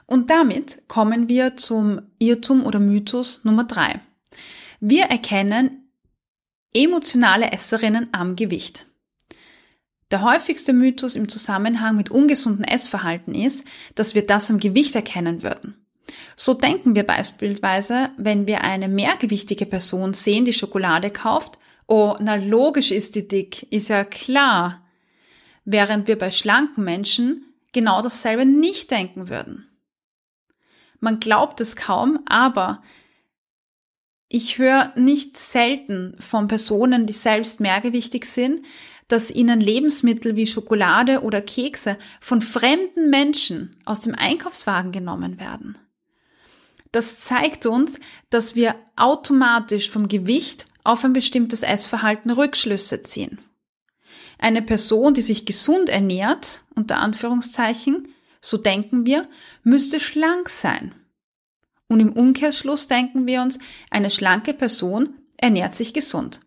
Und 0.05 0.29
damit 0.29 0.87
kommen 0.87 1.27
wir 1.27 1.57
zum 1.57 2.01
Irrtum 2.17 2.65
oder 2.65 2.79
Mythos 2.79 3.43
Nummer 3.43 3.65
drei. 3.65 3.99
Wir 4.79 5.07
erkennen 5.07 5.89
emotionale 6.73 7.51
Esserinnen 7.51 8.07
am 8.13 8.37
Gewicht. 8.37 8.85
Der 10.15 10.21
häufigste 10.21 10.71
Mythos 10.71 11.17
im 11.17 11.27
Zusammenhang 11.27 11.97
mit 11.97 12.09
ungesundem 12.09 12.63
Essverhalten 12.63 13.35
ist, 13.35 13.67
dass 13.95 14.15
wir 14.15 14.25
das 14.25 14.49
am 14.49 14.59
Gewicht 14.59 14.95
erkennen 14.95 15.43
würden. 15.43 15.75
So 16.37 16.53
denken 16.53 16.95
wir 16.95 17.03
beispielsweise, 17.03 18.11
wenn 18.15 18.47
wir 18.47 18.61
eine 18.61 18.87
mehrgewichtige 18.87 19.65
Person 19.65 20.13
sehen, 20.13 20.45
die 20.45 20.53
Schokolade 20.53 21.11
kauft, 21.11 21.59
oh, 21.85 22.15
na 22.21 22.35
logisch 22.35 22.91
ist 22.91 23.15
die 23.15 23.27
dick, 23.27 23.69
ist 23.73 23.89
ja 23.89 24.05
klar, 24.05 24.85
während 25.65 26.07
wir 26.07 26.17
bei 26.17 26.31
schlanken 26.31 26.85
Menschen 26.85 27.53
genau 27.73 28.01
dasselbe 28.01 28.45
nicht 28.45 28.91
denken 28.91 29.27
würden. 29.27 29.67
Man 31.01 31.19
glaubt 31.19 31.59
es 31.59 31.75
kaum, 31.75 32.19
aber 32.25 32.81
ich 34.29 34.59
höre 34.59 34.93
nicht 34.95 35.35
selten 35.35 36.15
von 36.19 36.47
Personen, 36.47 37.05
die 37.05 37.13
selbst 37.13 37.59
mehrgewichtig 37.59 38.23
sind, 38.23 38.65
dass 39.07 39.31
ihnen 39.31 39.61
Lebensmittel 39.61 40.35
wie 40.35 40.47
Schokolade 40.47 41.21
oder 41.21 41.41
Kekse 41.41 41.97
von 42.19 42.41
fremden 42.41 43.09
Menschen 43.09 43.77
aus 43.85 44.01
dem 44.01 44.15
Einkaufswagen 44.15 44.91
genommen 44.91 45.39
werden. 45.39 45.77
Das 46.91 47.17
zeigt 47.17 47.65
uns, 47.65 47.99
dass 48.29 48.55
wir 48.55 48.75
automatisch 48.95 49.89
vom 49.89 50.07
Gewicht 50.07 50.65
auf 50.83 51.03
ein 51.03 51.13
bestimmtes 51.13 51.61
Essverhalten 51.61 52.31
Rückschlüsse 52.31 53.03
ziehen. 53.03 53.39
Eine 54.39 54.61
Person, 54.61 55.13
die 55.13 55.21
sich 55.21 55.45
gesund 55.45 55.89
ernährt, 55.89 56.61
unter 56.75 56.97
Anführungszeichen, 56.97 58.07
so 58.41 58.57
denken 58.57 59.05
wir, 59.05 59.27
müsste 59.63 59.99
schlank 59.99 60.49
sein. 60.49 60.93
Und 61.87 61.99
im 61.99 62.13
Umkehrschluss 62.13 62.87
denken 62.87 63.27
wir 63.27 63.41
uns, 63.41 63.59
eine 63.89 64.09
schlanke 64.09 64.53
Person 64.53 65.09
ernährt 65.37 65.75
sich 65.75 65.93
gesund. 65.93 66.41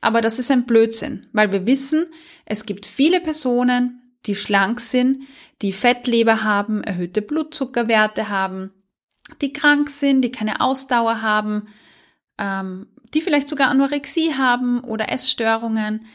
Aber 0.00 0.20
das 0.20 0.38
ist 0.38 0.50
ein 0.50 0.66
Blödsinn, 0.66 1.26
weil 1.32 1.52
wir 1.52 1.66
wissen, 1.66 2.06
es 2.44 2.66
gibt 2.66 2.86
viele 2.86 3.20
Personen, 3.20 4.02
die 4.26 4.36
schlank 4.36 4.80
sind, 4.80 5.24
die 5.62 5.72
Fettleber 5.72 6.44
haben, 6.44 6.82
erhöhte 6.82 7.22
Blutzuckerwerte 7.22 8.28
haben, 8.28 8.70
die 9.40 9.52
krank 9.52 9.90
sind, 9.90 10.22
die 10.22 10.30
keine 10.30 10.60
Ausdauer 10.60 11.22
haben, 11.22 11.68
ähm, 12.38 12.86
die 13.14 13.20
vielleicht 13.20 13.48
sogar 13.48 13.68
Anorexie 13.68 14.34
haben 14.34 14.80
oder 14.80 15.10
Essstörungen. 15.10 16.06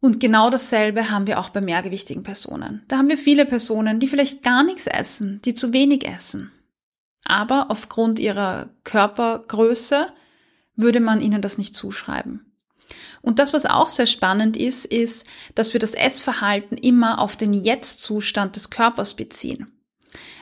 Und 0.00 0.20
genau 0.20 0.50
dasselbe 0.50 1.10
haben 1.10 1.26
wir 1.26 1.40
auch 1.40 1.48
bei 1.48 1.60
mehrgewichtigen 1.60 2.22
Personen. 2.22 2.84
Da 2.88 2.98
haben 2.98 3.08
wir 3.08 3.18
viele 3.18 3.46
Personen, 3.46 3.98
die 3.98 4.06
vielleicht 4.06 4.42
gar 4.42 4.62
nichts 4.62 4.86
essen, 4.86 5.42
die 5.42 5.54
zu 5.54 5.72
wenig 5.72 6.06
essen. 6.06 6.52
Aber 7.24 7.70
aufgrund 7.70 8.20
ihrer 8.20 8.70
Körpergröße 8.84 10.06
würde 10.76 11.00
man 11.00 11.20
ihnen 11.20 11.42
das 11.42 11.58
nicht 11.58 11.74
zuschreiben. 11.74 12.47
Und 13.22 13.38
das, 13.38 13.52
was 13.52 13.66
auch 13.66 13.88
sehr 13.88 14.06
spannend 14.06 14.56
ist, 14.56 14.84
ist, 14.86 15.26
dass 15.54 15.72
wir 15.72 15.80
das 15.80 15.94
Essverhalten 15.94 16.76
immer 16.76 17.20
auf 17.20 17.36
den 17.36 17.52
Jetzt-Zustand 17.52 18.56
des 18.56 18.70
Körpers 18.70 19.14
beziehen. 19.14 19.70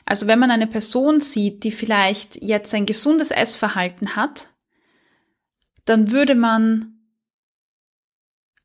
Also 0.04 0.26
wenn 0.28 0.38
man 0.38 0.50
eine 0.50 0.68
Person 0.68 1.20
sieht, 1.20 1.64
die 1.64 1.72
vielleicht 1.72 2.42
jetzt 2.42 2.72
ein 2.74 2.86
gesundes 2.86 3.30
Essverhalten 3.30 4.14
hat, 4.14 4.48
dann 5.84 6.12
würde 6.12 6.34
man 6.34 6.92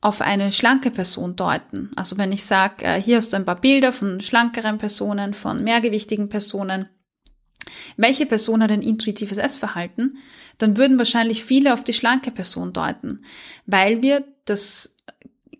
auf 0.01 0.21
eine 0.21 0.51
schlanke 0.51 0.89
Person 0.89 1.35
deuten. 1.35 1.91
Also 1.95 2.17
wenn 2.17 2.31
ich 2.31 2.43
sage, 2.43 2.85
äh, 2.85 3.01
hier 3.01 3.17
hast 3.17 3.33
du 3.33 3.37
ein 3.37 3.45
paar 3.45 3.61
Bilder 3.61 3.93
von 3.93 4.19
schlankeren 4.19 4.79
Personen, 4.79 5.33
von 5.33 5.63
mehrgewichtigen 5.63 6.27
Personen, 6.27 6.89
welche 7.97 8.25
Person 8.25 8.63
hat 8.63 8.71
ein 8.71 8.81
intuitives 8.81 9.37
Essverhalten, 9.37 10.17
dann 10.61 10.77
würden 10.77 10.99
wahrscheinlich 10.99 11.43
viele 11.43 11.73
auf 11.73 11.83
die 11.83 11.93
schlanke 11.93 12.31
Person 12.31 12.73
deuten, 12.73 13.25
weil 13.65 14.01
wir 14.01 14.25
das 14.45 14.95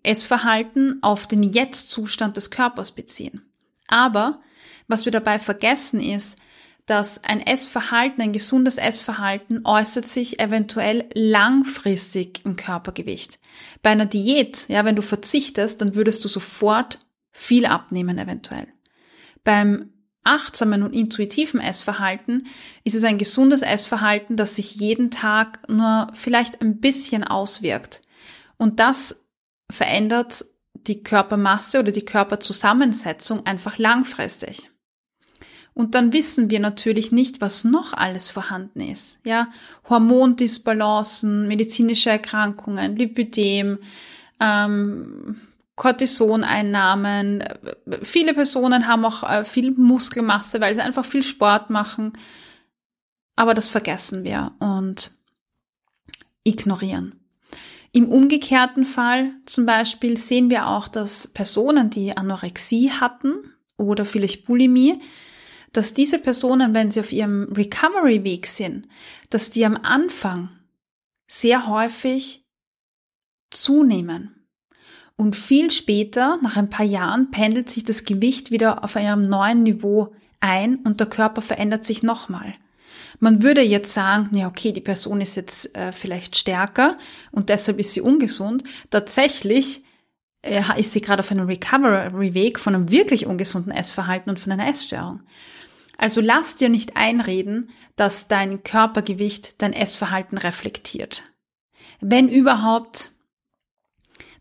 Essverhalten 0.03 1.01
auf 1.01 1.27
den 1.27 1.43
Jetzt-Zustand 1.43 2.37
des 2.37 2.51
Körpers 2.51 2.91
beziehen. 2.91 3.41
Aber 3.87 4.41
was 4.87 5.05
wir 5.05 5.11
dabei 5.11 5.39
vergessen 5.39 6.01
ist, 6.01 6.39
dass 6.85 7.23
ein 7.23 7.45
Essverhalten, 7.45 8.21
ein 8.21 8.33
gesundes 8.33 8.77
Essverhalten 8.77 9.61
äußert 9.65 10.05
sich 10.05 10.39
eventuell 10.39 11.07
langfristig 11.13 12.43
im 12.43 12.55
Körpergewicht. 12.55 13.39
Bei 13.81 13.91
einer 13.91 14.07
Diät, 14.07 14.67
ja, 14.67 14.83
wenn 14.83 14.95
du 14.95 15.01
verzichtest, 15.01 15.81
dann 15.81 15.95
würdest 15.95 16.25
du 16.25 16.27
sofort 16.27 16.99
viel 17.31 17.65
abnehmen 17.65 18.17
eventuell. 18.17 18.67
Beim 19.43 19.90
achtsamen 20.23 20.83
und 20.83 20.93
intuitiven 20.93 21.59
Essverhalten 21.59 22.47
ist 22.83 22.95
es 22.95 23.03
ein 23.03 23.17
gesundes 23.17 23.61
Essverhalten, 23.61 24.35
das 24.35 24.55
sich 24.55 24.75
jeden 24.75 25.11
Tag 25.11 25.67
nur 25.67 26.07
vielleicht 26.13 26.61
ein 26.61 26.79
bisschen 26.79 27.23
auswirkt. 27.23 28.01
Und 28.57 28.79
das 28.79 29.27
verändert 29.71 30.45
die 30.73 31.03
Körpermasse 31.03 31.79
oder 31.79 31.91
die 31.91 32.05
Körperzusammensetzung 32.05 33.45
einfach 33.45 33.77
langfristig. 33.77 34.69
Und 35.73 35.95
dann 35.95 36.11
wissen 36.11 36.49
wir 36.49 36.59
natürlich 36.59 37.11
nicht, 37.11 37.39
was 37.39 37.63
noch 37.63 37.93
alles 37.93 38.29
vorhanden 38.29 38.81
ist. 38.81 39.25
Ja, 39.25 39.47
Hormondisbalancen, 39.89 41.47
medizinische 41.47 42.09
Erkrankungen, 42.09 42.97
Lipidem, 42.97 43.79
ähm, 44.39 45.39
Cortisoneinnahmen. 45.81 47.43
Viele 48.03 48.35
Personen 48.35 48.85
haben 48.85 49.03
auch 49.03 49.23
äh, 49.23 49.43
viel 49.43 49.71
Muskelmasse, 49.71 50.61
weil 50.61 50.75
sie 50.75 50.81
einfach 50.81 51.03
viel 51.03 51.23
Sport 51.23 51.71
machen. 51.71 52.13
Aber 53.35 53.55
das 53.55 53.67
vergessen 53.67 54.23
wir 54.23 54.51
und 54.59 55.09
ignorieren. 56.43 57.15
Im 57.93 58.09
umgekehrten 58.09 58.85
Fall 58.85 59.31
zum 59.47 59.65
Beispiel 59.65 60.17
sehen 60.17 60.51
wir 60.51 60.67
auch, 60.67 60.87
dass 60.87 61.25
Personen, 61.25 61.89
die 61.89 62.15
Anorexie 62.15 62.91
hatten 62.91 63.37
oder 63.75 64.05
vielleicht 64.05 64.45
Bulimie, 64.45 65.01
dass 65.73 65.95
diese 65.95 66.19
Personen, 66.19 66.75
wenn 66.75 66.91
sie 66.91 66.99
auf 66.99 67.11
ihrem 67.11 67.51
Recovery-Weg 67.51 68.45
sind, 68.45 68.87
dass 69.31 69.49
die 69.49 69.65
am 69.65 69.77
Anfang 69.77 70.49
sehr 71.27 71.65
häufig 71.65 72.45
zunehmen. 73.49 74.40
Und 75.15 75.35
viel 75.35 75.69
später, 75.71 76.39
nach 76.41 76.57
ein 76.57 76.69
paar 76.69 76.85
Jahren, 76.85 77.31
pendelt 77.31 77.69
sich 77.69 77.83
das 77.83 78.05
Gewicht 78.05 78.51
wieder 78.51 78.83
auf 78.83 78.95
einem 78.95 79.29
neuen 79.29 79.63
Niveau 79.63 80.13
ein 80.39 80.77
und 80.77 80.99
der 80.99 81.07
Körper 81.07 81.41
verändert 81.41 81.85
sich 81.85 82.03
nochmal. 82.03 82.55
Man 83.19 83.43
würde 83.43 83.61
jetzt 83.61 83.93
sagen, 83.93 84.35
ja, 84.35 84.47
okay, 84.47 84.71
die 84.71 84.81
Person 84.81 85.21
ist 85.21 85.35
jetzt 85.35 85.75
äh, 85.75 85.91
vielleicht 85.91 86.35
stärker 86.35 86.97
und 87.31 87.49
deshalb 87.49 87.79
ist 87.79 87.93
sie 87.93 88.01
ungesund. 88.01 88.63
Tatsächlich 88.89 89.83
äh, 90.41 90.63
ist 90.77 90.93
sie 90.93 91.01
gerade 91.01 91.21
auf 91.21 91.31
einem 91.31 91.45
Recovery-Weg 91.45 92.59
von 92.59 92.73
einem 92.73 92.91
wirklich 92.91 93.27
ungesunden 93.27 93.71
Essverhalten 93.71 94.29
und 94.29 94.39
von 94.39 94.51
einer 94.51 94.67
Essstörung. 94.67 95.21
Also 95.97 96.19
lass 96.19 96.55
dir 96.55 96.69
nicht 96.69 96.97
einreden, 96.97 97.69
dass 97.95 98.27
dein 98.27 98.63
Körpergewicht 98.63 99.61
dein 99.61 99.73
Essverhalten 99.73 100.39
reflektiert. 100.39 101.21
Wenn 101.99 102.27
überhaupt, 102.27 103.11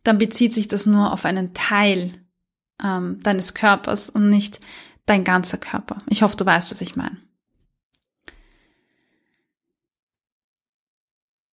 dann 0.02 0.18
bezieht 0.18 0.52
sich 0.52 0.68
das 0.68 0.86
nur 0.86 1.12
auf 1.12 1.24
einen 1.24 1.54
Teil 1.54 2.14
ähm, 2.82 3.20
deines 3.22 3.54
Körpers 3.54 4.10
und 4.10 4.28
nicht 4.28 4.60
dein 5.06 5.24
ganzer 5.24 5.58
Körper. 5.58 5.98
Ich 6.08 6.22
hoffe, 6.22 6.36
du 6.36 6.46
weißt, 6.46 6.70
was 6.70 6.80
ich 6.80 6.96
meine. 6.96 7.18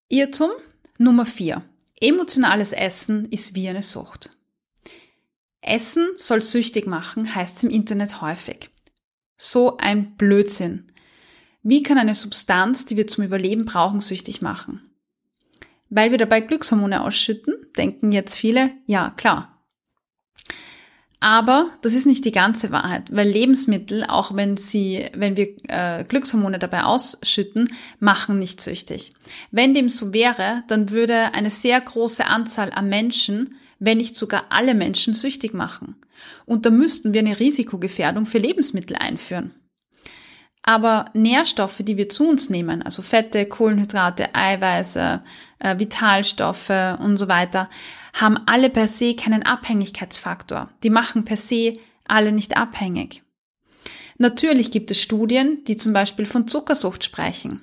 Irrtum 0.10 0.52
Nummer 0.98 1.26
4. 1.26 1.64
Emotionales 2.00 2.72
Essen 2.72 3.26
ist 3.26 3.56
wie 3.56 3.68
eine 3.68 3.84
Sucht. 3.84 4.30
Essen 5.62 6.08
soll 6.16 6.42
süchtig 6.42 6.88
machen, 6.88 7.36
heißt 7.36 7.58
es 7.58 7.64
im 7.64 7.70
Internet 7.70 8.22
häufig. 8.22 8.70
So 9.36 9.78
ein 9.78 10.16
Blödsinn. 10.16 10.92
Wie 11.62 11.84
kann 11.84 11.98
eine 11.98 12.16
Substanz, 12.16 12.86
die 12.86 12.96
wir 12.96 13.08
zum 13.08 13.26
Überleben 13.26 13.66
brauchen, 13.66 14.00
süchtig 14.00 14.42
machen? 14.42 14.82
Weil 15.90 16.12
wir 16.12 16.18
dabei 16.18 16.42
Glückshormone 16.42 17.04
ausschütten, 17.04 17.56
denken 17.78 18.12
jetzt 18.12 18.36
viele, 18.36 18.72
ja 18.86 19.12
klar. 19.12 19.58
Aber 21.20 21.72
das 21.82 21.96
ist 21.96 22.06
nicht 22.06 22.26
die 22.26 22.32
ganze 22.32 22.70
Wahrheit, 22.72 23.06
weil 23.12 23.28
Lebensmittel, 23.28 24.04
auch 24.04 24.36
wenn 24.36 24.56
sie, 24.56 25.10
wenn 25.16 25.36
wir 25.36 25.48
äh, 25.68 26.04
Glückshormone 26.04 26.60
dabei 26.60 26.84
ausschütten, 26.84 27.68
machen 28.00 28.38
nicht 28.38 28.62
süchtig. 28.62 29.14
Wenn 29.50 29.74
dem 29.74 29.90
so 29.90 30.14
wäre, 30.14 30.64
dann 30.68 30.92
würde 30.92 31.34
eine 31.34 31.50
sehr 31.50 31.82
große 31.82 32.26
Anzahl 32.26 32.72
an 32.72 32.88
Menschen, 32.88 33.56
wenn 33.80 33.98
nicht 33.98 34.16
sogar 34.16 34.46
alle 34.50 34.76
Menschen, 34.76 35.16
süchtig 35.16 35.56
machen. 35.56 35.96
Und 36.46 36.68
da 36.68 36.70
müssten 36.70 37.14
wir 37.14 37.22
eine 37.22 37.40
Risikogefährdung 37.40 38.28
für 38.28 38.38
Lebensmittel 38.38 38.96
einführen. 38.96 39.54
Aber 40.68 41.06
Nährstoffe, 41.14 41.78
die 41.80 41.96
wir 41.96 42.10
zu 42.10 42.28
uns 42.28 42.50
nehmen, 42.50 42.82
also 42.82 43.02
Fette, 43.02 43.46
Kohlenhydrate, 43.46 44.36
Eiweiße, 44.36 45.24
äh, 45.60 45.80
Vitalstoffe 45.80 46.98
und 47.00 47.16
so 47.16 47.30
weiter, 47.30 47.70
haben 48.14 48.38
alle 48.48 48.70
per 48.70 48.90
se 48.90 49.16
keinen 49.16 49.44
Abhängigkeitsfaktor. 49.44 50.70
Die 50.84 50.90
machen 50.90 51.24
per 51.24 51.38
se 51.38 51.76
alle 52.06 52.34
nicht 52.34 52.58
abhängig. 52.58 53.24
Natürlich 54.18 54.70
gibt 54.70 54.92
es 54.92 55.02
Studien, 55.02 55.64
die 55.64 55.78
zum 55.78 55.94
Beispiel 55.94 56.26
von 56.26 56.50
Zuckersucht 56.50 57.06
sprechen. 57.06 57.62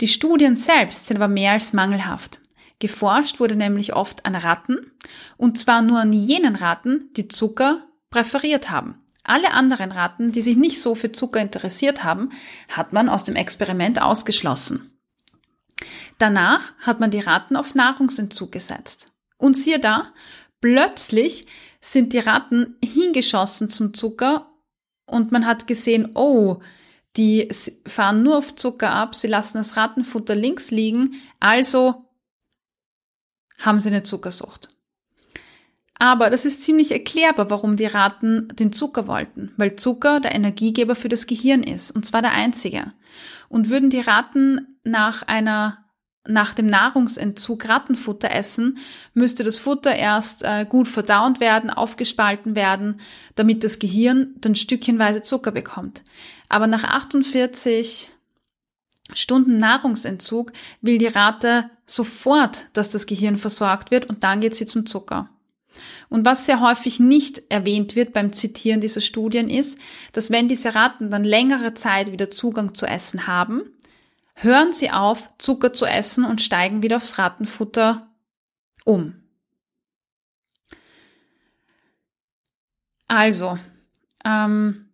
Die 0.00 0.08
Studien 0.08 0.56
selbst 0.56 1.06
sind 1.06 1.18
aber 1.18 1.28
mehr 1.28 1.52
als 1.52 1.72
mangelhaft. 1.72 2.40
Geforscht 2.80 3.38
wurde 3.38 3.54
nämlich 3.54 3.94
oft 3.94 4.26
an 4.26 4.34
Ratten, 4.34 4.90
und 5.36 5.56
zwar 5.56 5.82
nur 5.82 6.00
an 6.00 6.12
jenen 6.12 6.56
Ratten, 6.56 7.10
die 7.16 7.28
Zucker 7.28 7.86
präferiert 8.10 8.72
haben. 8.72 9.01
Alle 9.24 9.52
anderen 9.52 9.92
Ratten, 9.92 10.32
die 10.32 10.40
sich 10.40 10.56
nicht 10.56 10.80
so 10.80 10.94
für 10.94 11.12
Zucker 11.12 11.40
interessiert 11.40 12.02
haben, 12.02 12.30
hat 12.68 12.92
man 12.92 13.08
aus 13.08 13.24
dem 13.24 13.36
Experiment 13.36 14.02
ausgeschlossen. 14.02 14.98
Danach 16.18 16.72
hat 16.80 17.00
man 17.00 17.10
die 17.10 17.20
Ratten 17.20 17.56
auf 17.56 17.74
Nahrungsentzug 17.74 18.52
gesetzt. 18.52 19.12
Und 19.38 19.56
siehe 19.56 19.78
da, 19.78 20.12
plötzlich 20.60 21.46
sind 21.80 22.12
die 22.12 22.18
Ratten 22.18 22.76
hingeschossen 22.82 23.70
zum 23.70 23.94
Zucker 23.94 24.52
und 25.06 25.32
man 25.32 25.46
hat 25.46 25.66
gesehen, 25.66 26.10
oh, 26.14 26.60
die 27.16 27.48
fahren 27.86 28.22
nur 28.22 28.38
auf 28.38 28.54
Zucker 28.54 28.90
ab, 28.90 29.14
sie 29.14 29.26
lassen 29.26 29.58
das 29.58 29.76
Rattenfutter 29.76 30.34
links 30.34 30.70
liegen, 30.70 31.20
also 31.40 32.06
haben 33.58 33.78
sie 33.78 33.90
eine 33.90 34.02
Zuckersucht. 34.02 34.68
Aber 36.02 36.30
das 36.30 36.44
ist 36.44 36.62
ziemlich 36.62 36.90
erklärbar, 36.90 37.48
warum 37.48 37.76
die 37.76 37.86
Ratten 37.86 38.48
den 38.58 38.72
Zucker 38.72 39.06
wollten, 39.06 39.52
weil 39.56 39.76
Zucker 39.76 40.18
der 40.18 40.34
Energiegeber 40.34 40.96
für 40.96 41.08
das 41.08 41.28
Gehirn 41.28 41.62
ist, 41.62 41.92
und 41.92 42.04
zwar 42.04 42.22
der 42.22 42.32
einzige. 42.32 42.92
Und 43.48 43.70
würden 43.70 43.88
die 43.88 44.00
Ratten 44.00 44.78
nach 44.82 45.22
einer 45.22 45.78
nach 46.26 46.54
dem 46.54 46.66
Nahrungsentzug 46.66 47.68
Rattenfutter 47.68 48.32
essen, 48.32 48.78
müsste 49.14 49.44
das 49.44 49.58
Futter 49.58 49.94
erst 49.94 50.42
äh, 50.42 50.66
gut 50.68 50.88
verdaunt 50.88 51.38
werden, 51.38 51.70
aufgespalten 51.70 52.56
werden, 52.56 53.00
damit 53.36 53.62
das 53.62 53.78
Gehirn 53.78 54.34
dann 54.40 54.56
stückchenweise 54.56 55.22
Zucker 55.22 55.52
bekommt. 55.52 56.02
Aber 56.48 56.66
nach 56.66 56.82
48 56.82 58.10
Stunden 59.12 59.58
Nahrungsentzug 59.58 60.52
will 60.80 60.98
die 60.98 61.06
Ratte 61.06 61.70
sofort, 61.86 62.66
dass 62.72 62.90
das 62.90 63.06
Gehirn 63.06 63.36
versorgt 63.36 63.92
wird 63.92 64.06
und 64.06 64.24
dann 64.24 64.40
geht 64.40 64.56
sie 64.56 64.66
zum 64.66 64.84
Zucker. 64.84 65.28
Und 66.08 66.24
was 66.24 66.46
sehr 66.46 66.60
häufig 66.60 67.00
nicht 67.00 67.42
erwähnt 67.50 67.96
wird 67.96 68.12
beim 68.12 68.32
Zitieren 68.32 68.80
dieser 68.80 69.00
Studien 69.00 69.48
ist, 69.48 69.78
dass 70.12 70.30
wenn 70.30 70.48
diese 70.48 70.74
Ratten 70.74 71.10
dann 71.10 71.24
längere 71.24 71.74
Zeit 71.74 72.12
wieder 72.12 72.30
Zugang 72.30 72.74
zu 72.74 72.86
Essen 72.86 73.26
haben, 73.26 73.62
hören 74.34 74.72
sie 74.72 74.90
auf, 74.90 75.30
Zucker 75.38 75.72
zu 75.72 75.86
essen 75.86 76.24
und 76.24 76.40
steigen 76.40 76.82
wieder 76.82 76.96
aufs 76.96 77.18
Rattenfutter 77.18 78.08
um. 78.84 79.14
Also, 83.08 83.58
ähm, 84.24 84.88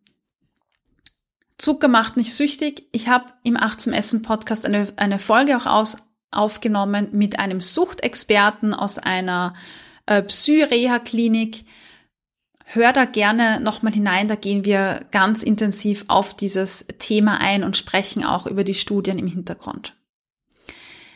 Zucker 1.56 1.88
macht 1.88 2.16
nicht 2.16 2.34
süchtig. 2.34 2.88
Ich 2.92 3.08
habe 3.08 3.32
im 3.42 3.56
18 3.56 3.92
Essen 3.92 4.22
Podcast 4.22 4.64
eine, 4.64 4.92
eine 4.96 5.18
Folge 5.18 5.56
auch 5.56 5.66
aus, 5.66 5.96
aufgenommen 6.30 7.08
mit 7.12 7.38
einem 7.38 7.60
Suchtexperten 7.60 8.74
aus 8.74 8.98
einer 8.98 9.54
äh, 10.09 10.23
Psy-Reha-Klinik. 10.23 11.64
Hör 12.64 12.92
da 12.92 13.05
gerne 13.05 13.61
nochmal 13.61 13.94
hinein, 13.94 14.29
da 14.29 14.35
gehen 14.35 14.64
wir 14.64 15.07
ganz 15.11 15.42
intensiv 15.42 16.05
auf 16.09 16.35
dieses 16.35 16.87
Thema 16.99 17.40
ein 17.40 17.64
und 17.64 17.77
sprechen 17.77 18.25
auch 18.25 18.47
über 18.47 18.64
die 18.64 18.75
Studien 18.75 19.18
im 19.18 19.27
Hintergrund. 19.27 19.94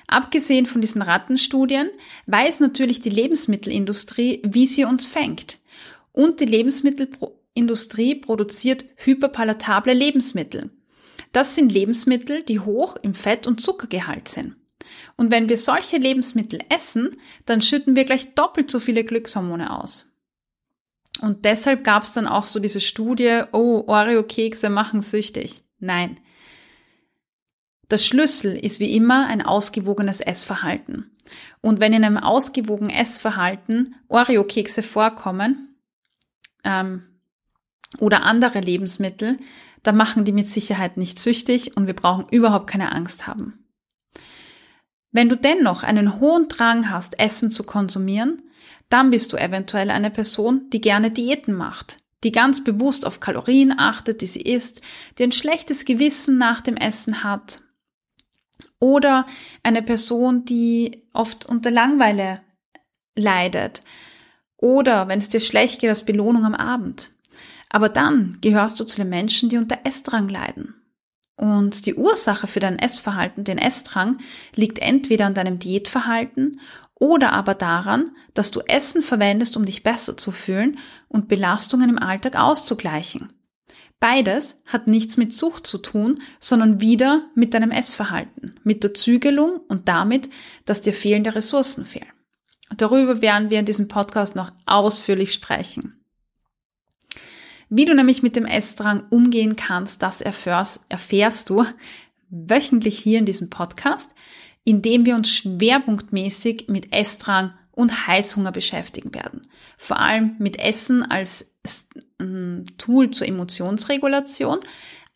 Abgesehen 0.06 0.66
von 0.66 0.80
diesen 0.80 1.02
Rattenstudien 1.02 1.90
weiß 2.26 2.60
natürlich 2.60 3.00
die 3.00 3.10
Lebensmittelindustrie, 3.10 4.42
wie 4.44 4.66
sie 4.66 4.84
uns 4.84 5.06
fängt. 5.06 5.58
Und 6.12 6.40
die 6.40 6.46
Lebensmittelindustrie 6.46 8.16
produziert 8.16 8.84
hyperpalatable 8.96 9.94
Lebensmittel. 9.94 10.70
Das 11.32 11.54
sind 11.54 11.72
Lebensmittel, 11.72 12.42
die 12.42 12.60
hoch 12.60 12.96
im 13.02 13.14
Fett- 13.14 13.46
und 13.46 13.60
Zuckergehalt 13.60 14.28
sind. 14.28 14.56
Und 15.16 15.30
wenn 15.30 15.48
wir 15.48 15.56
solche 15.56 15.96
Lebensmittel 15.96 16.60
essen, 16.68 17.16
dann 17.46 17.62
schütten 17.62 17.96
wir 17.96 18.04
gleich 18.04 18.34
doppelt 18.34 18.70
so 18.70 18.80
viele 18.80 19.04
Glückshormone 19.04 19.78
aus. 19.78 20.12
Und 21.20 21.44
deshalb 21.44 21.84
gab 21.84 22.04
es 22.04 22.14
dann 22.14 22.26
auch 22.26 22.46
so 22.46 22.58
diese 22.58 22.80
Studie, 22.80 23.42
oh, 23.52 23.84
Oreo-Kekse 23.86 24.70
machen 24.70 25.00
süchtig. 25.00 25.62
Nein. 25.78 26.18
Der 27.90 27.98
Schlüssel 27.98 28.56
ist 28.56 28.80
wie 28.80 28.96
immer 28.96 29.26
ein 29.26 29.42
ausgewogenes 29.42 30.20
Essverhalten. 30.20 31.16
Und 31.60 31.80
wenn 31.80 31.92
in 31.92 32.04
einem 32.04 32.16
ausgewogenen 32.16 32.90
Essverhalten 32.90 33.94
Oreo-Kekse 34.08 34.82
vorkommen 34.82 35.76
ähm, 36.64 37.02
oder 37.98 38.22
andere 38.22 38.60
Lebensmittel, 38.60 39.36
dann 39.82 39.96
machen 39.96 40.24
die 40.24 40.32
mit 40.32 40.46
Sicherheit 40.46 40.96
nicht 40.96 41.18
süchtig 41.18 41.76
und 41.76 41.86
wir 41.86 41.94
brauchen 41.94 42.26
überhaupt 42.30 42.68
keine 42.68 42.92
Angst 42.92 43.26
haben. 43.26 43.61
Wenn 45.12 45.28
du 45.28 45.36
dennoch 45.36 45.82
einen 45.82 46.20
hohen 46.20 46.48
Drang 46.48 46.90
hast, 46.90 47.20
Essen 47.20 47.50
zu 47.50 47.64
konsumieren, 47.64 48.42
dann 48.88 49.10
bist 49.10 49.32
du 49.32 49.36
eventuell 49.36 49.90
eine 49.90 50.10
Person, 50.10 50.68
die 50.70 50.80
gerne 50.80 51.10
Diäten 51.10 51.54
macht, 51.54 51.98
die 52.24 52.32
ganz 52.32 52.64
bewusst 52.64 53.06
auf 53.06 53.20
Kalorien 53.20 53.78
achtet, 53.78 54.22
die 54.22 54.26
sie 54.26 54.40
isst, 54.40 54.80
die 55.18 55.24
ein 55.24 55.32
schlechtes 55.32 55.84
Gewissen 55.84 56.38
nach 56.38 56.62
dem 56.62 56.76
Essen 56.76 57.22
hat. 57.22 57.60
Oder 58.78 59.26
eine 59.62 59.82
Person, 59.82 60.44
die 60.44 61.06
oft 61.12 61.46
unter 61.46 61.70
Langweile 61.70 62.40
leidet. 63.14 63.82
Oder 64.56 65.08
wenn 65.08 65.18
es 65.18 65.28
dir 65.28 65.40
schlecht 65.40 65.80
geht, 65.80 65.90
als 65.90 66.04
Belohnung 66.04 66.44
am 66.44 66.54
Abend. 66.54 67.12
Aber 67.68 67.88
dann 67.88 68.38
gehörst 68.40 68.80
du 68.80 68.84
zu 68.84 68.96
den 68.96 69.08
Menschen, 69.08 69.48
die 69.48 69.56
unter 69.56 69.80
Essdrang 69.84 70.28
leiden. 70.28 70.81
Und 71.36 71.86
die 71.86 71.94
Ursache 71.94 72.46
für 72.46 72.60
dein 72.60 72.78
Essverhalten, 72.78 73.44
den 73.44 73.58
Essdrang, 73.58 74.18
liegt 74.54 74.78
entweder 74.78 75.26
an 75.26 75.34
deinem 75.34 75.58
Diätverhalten 75.58 76.60
oder 76.94 77.32
aber 77.32 77.54
daran, 77.54 78.10
dass 78.34 78.50
du 78.50 78.60
Essen 78.60 79.02
verwendest, 79.02 79.56
um 79.56 79.64
dich 79.64 79.82
besser 79.82 80.16
zu 80.16 80.30
fühlen 80.30 80.78
und 81.08 81.28
Belastungen 81.28 81.90
im 81.90 81.98
Alltag 81.98 82.36
auszugleichen. 82.36 83.32
Beides 83.98 84.60
hat 84.66 84.88
nichts 84.88 85.16
mit 85.16 85.32
Sucht 85.32 85.66
zu 85.66 85.78
tun, 85.78 86.20
sondern 86.40 86.80
wieder 86.80 87.26
mit 87.34 87.54
deinem 87.54 87.70
Essverhalten, 87.70 88.58
mit 88.64 88.82
der 88.82 88.94
Zügelung 88.94 89.60
und 89.68 89.88
damit, 89.88 90.28
dass 90.64 90.80
dir 90.80 90.92
fehlende 90.92 91.34
Ressourcen 91.34 91.86
fehlen. 91.86 92.12
Darüber 92.76 93.20
werden 93.20 93.50
wir 93.50 93.58
in 93.58 93.64
diesem 93.64 93.88
Podcast 93.88 94.34
noch 94.34 94.50
ausführlich 94.66 95.32
sprechen. 95.32 96.01
Wie 97.74 97.86
du 97.86 97.94
nämlich 97.94 98.22
mit 98.22 98.36
dem 98.36 98.44
Essdrang 98.44 99.04
umgehen 99.08 99.56
kannst, 99.56 100.02
das 100.02 100.20
erfährst, 100.20 100.84
erfährst 100.90 101.48
du 101.48 101.64
wöchentlich 102.28 102.98
hier 102.98 103.18
in 103.18 103.24
diesem 103.24 103.48
Podcast, 103.48 104.14
indem 104.62 105.06
wir 105.06 105.14
uns 105.14 105.30
schwerpunktmäßig 105.30 106.66
mit 106.68 106.92
Essdrang 106.92 107.54
und 107.70 108.06
Heißhunger 108.06 108.52
beschäftigen 108.52 109.14
werden. 109.14 109.40
Vor 109.78 109.98
allem 109.98 110.36
mit 110.38 110.58
Essen 110.58 111.02
als 111.02 111.56
ähm, 112.20 112.64
Tool 112.76 113.10
zur 113.10 113.26
Emotionsregulation, 113.26 114.58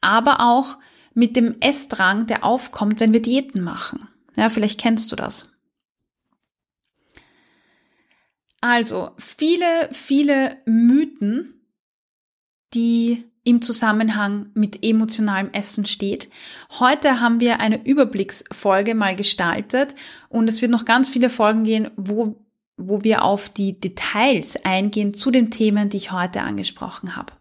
aber 0.01 0.40
auch 0.40 0.79
mit 1.12 1.37
dem 1.37 1.61
Essdrang, 1.61 2.27
der 2.27 2.42
aufkommt, 2.42 3.01
wenn 3.01 3.12
wir 3.12 3.21
Diäten 3.21 3.62
machen. 3.62 4.09
Ja, 4.35 4.49
vielleicht 4.49 4.81
kennst 4.81 5.12
du 5.12 5.16
das. 5.16 5.51
Also, 8.62 9.11
viele, 9.19 9.90
viele 9.92 10.57
Mythen 10.64 11.53
die 12.77 13.25
im 13.43 13.62
Zusammenhang 13.62 14.51
mit 14.55 14.85
emotionalem 14.85 15.51
Essen 15.53 15.87
steht. 15.87 16.29
Heute 16.79 17.21
haben 17.21 17.41
wir 17.41 17.61
eine 17.61 17.85
Überblicksfolge 17.87 18.95
mal 18.95 19.17
gestaltet 19.17 19.95
und 20.29 20.49
es 20.49 20.61
wird 20.61 20.73
noch 20.73 20.85
ganz 20.85 21.09
viele 21.09 21.31
Folgen 21.31 21.65
gehen, 21.65 21.91
wo, 21.97 22.45
wo 22.77 23.03
wir 23.03 23.23
auf 23.23 23.49
die 23.49 23.81
Details 23.81 24.57
eingehen 24.65 25.15
zu 25.15 25.31
den 25.31 25.51
Themen, 25.51 25.89
die 25.89 25.97
ich 25.97 26.12
heute 26.12 26.43
angesprochen 26.43 27.17
habe. 27.17 27.33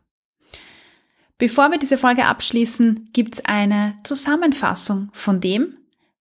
Bevor 1.37 1.71
wir 1.71 1.79
diese 1.79 1.97
Folge 1.97 2.25
abschließen, 2.25 3.09
gibt 3.11 3.33
es 3.33 3.45
eine 3.45 3.97
Zusammenfassung 4.03 5.09
von 5.11 5.41
dem, 5.41 5.75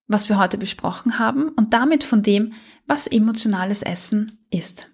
was 0.09 0.29
wir 0.29 0.39
heute 0.39 0.59
besprochen 0.59 1.19
haben 1.19 1.51
und 1.51 1.73
damit 1.73 2.05
von 2.05 2.23
dem, 2.23 2.55
was 2.87 3.07
emotionales 3.07 3.83
Essen 3.83 4.45
ist. 4.51 4.91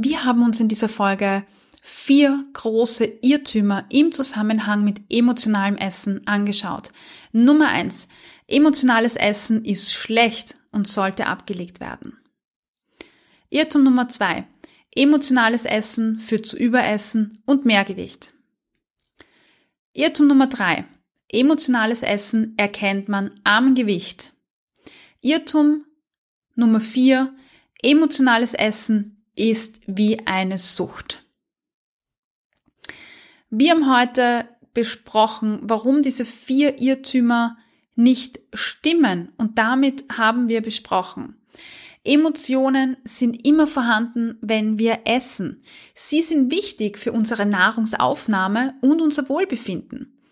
Wir 0.00 0.24
haben 0.24 0.44
uns 0.44 0.60
in 0.60 0.68
dieser 0.68 0.88
Folge 0.88 1.44
vier 1.82 2.44
große 2.52 3.04
Irrtümer 3.20 3.84
im 3.90 4.12
Zusammenhang 4.12 4.84
mit 4.84 5.00
emotionalem 5.10 5.76
Essen 5.76 6.24
angeschaut. 6.24 6.92
Nummer 7.32 7.66
eins: 7.66 8.06
Emotionales 8.46 9.16
Essen 9.16 9.64
ist 9.64 9.92
schlecht 9.92 10.54
und 10.70 10.86
sollte 10.86 11.26
abgelegt 11.26 11.80
werden. 11.80 12.16
Irrtum 13.50 13.82
Nummer 13.82 14.08
zwei: 14.08 14.46
Emotionales 14.94 15.64
Essen 15.64 16.20
führt 16.20 16.46
zu 16.46 16.56
Überessen 16.56 17.42
und 17.44 17.64
Mehrgewicht. 17.64 18.32
Irrtum 19.94 20.28
Nummer 20.28 20.46
drei: 20.46 20.84
Emotionales 21.28 22.04
Essen 22.04 22.54
erkennt 22.56 23.08
man 23.08 23.34
am 23.42 23.74
Gewicht. 23.74 24.32
Irrtum 25.22 25.86
Nummer 26.54 26.78
vier: 26.78 27.34
Emotionales 27.82 28.54
Essen 28.54 29.17
ist 29.38 29.80
wie 29.86 30.26
eine 30.26 30.58
Sucht. 30.58 31.24
Wir 33.50 33.72
haben 33.72 33.94
heute 33.94 34.48
besprochen, 34.74 35.60
warum 35.62 36.02
diese 36.02 36.24
vier 36.24 36.80
Irrtümer 36.80 37.56
nicht 37.94 38.40
stimmen 38.52 39.32
und 39.36 39.58
damit 39.58 40.04
haben 40.16 40.48
wir 40.48 40.60
besprochen. 40.60 41.40
Emotionen 42.04 42.96
sind 43.04 43.44
immer 43.46 43.66
vorhanden, 43.66 44.38
wenn 44.40 44.78
wir 44.78 45.00
essen. 45.04 45.62
Sie 45.94 46.22
sind 46.22 46.50
wichtig 46.50 46.98
für 46.98 47.12
unsere 47.12 47.44
Nahrungsaufnahme 47.44 48.74
und 48.82 49.02
unser 49.02 49.28
Wohlbefinden. 49.28 50.22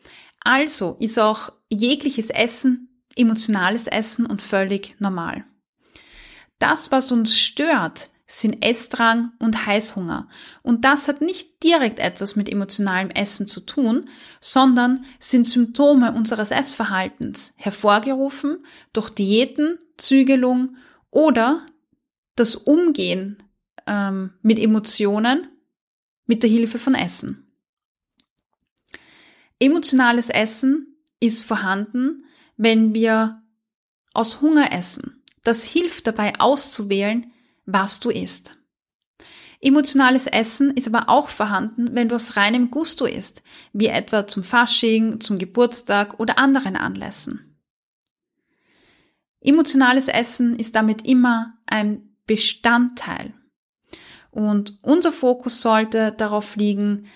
Also 0.41 0.97
ist 1.01 1.19
auch 1.19 1.53
jegliches 1.71 2.31
Essen 2.31 2.97
emotionales 3.17 3.87
Essen 3.87 4.27
und 4.27 4.43
völlig 4.43 4.95
normal. 5.01 5.45
Das, 6.59 6.93
was 6.93 7.11
uns 7.11 7.37
stört, 7.39 8.11
sind 8.27 8.65
Essdrang 8.65 9.33
und 9.39 9.67
Heißhunger. 9.67 10.29
Und 10.63 10.85
das 10.85 11.07
hat 11.07 11.21
nicht 11.21 11.63
direkt 11.63 12.01
etwas 12.01 12.35
mit 12.35 12.49
emotionalem 12.49 13.11
Essen 13.11 13.47
zu 13.47 13.61
tun, 13.61 14.09
sondern 14.41 15.05
sind 15.21 15.47
Symptome 15.47 16.13
unseres 16.13 16.51
Essverhaltens, 16.51 17.55
hervorgerufen 17.57 18.65
durch 18.93 19.11
Diäten, 19.11 19.79
Zügelung 19.97 20.77
oder 21.11 21.65
das 22.35 22.57
Umgehen 22.57 23.39
ähm, 23.87 24.33
mit 24.43 24.59
Emotionen 24.59 25.49
mit 26.27 26.43
der 26.43 26.51
Hilfe 26.51 26.79
von 26.79 26.95
Essen. 26.95 27.47
Emotionales 29.61 30.29
Essen 30.29 30.97
ist 31.21 31.45
vorhanden, 31.45 32.25
wenn 32.57 32.95
wir 32.95 33.43
aus 34.13 34.41
Hunger 34.41 34.73
essen. 34.73 35.23
Das 35.45 35.65
hilft 35.65 36.07
dabei 36.07 36.39
auszuwählen, 36.41 37.33
was 37.67 38.01
du 38.01 38.11
isst. 38.11 38.59
Emotionales 39.61 40.27
Essen 40.27 40.71
ist 40.71 40.87
aber 40.87 41.09
auch 41.09 41.29
vorhanden, 41.29 41.95
wenn 41.95 42.09
du 42.09 42.15
aus 42.15 42.37
reinem 42.37 42.71
Gusto 42.71 43.07
isst, 43.07 43.43
wie 43.73 43.87
etwa 43.87 44.27
zum 44.27 44.43
Fasching, 44.43 45.21
zum 45.21 45.39
Geburtstag 45.39 46.21
oder 46.21 46.39
anderen 46.39 46.77
Anlässen. 46.77 47.57
Emotionales 49.41 50.09
Essen 50.09 50.59
ist 50.59 50.75
damit 50.75 51.07
immer 51.07 51.55
ein 51.67 52.17
Bestandteil. 52.27 53.33
Und 54.31 54.79
unser 54.83 55.13
Fokus 55.13 55.63
sollte 55.63 56.13
darauf 56.13 56.57
liegen, 56.57 57.07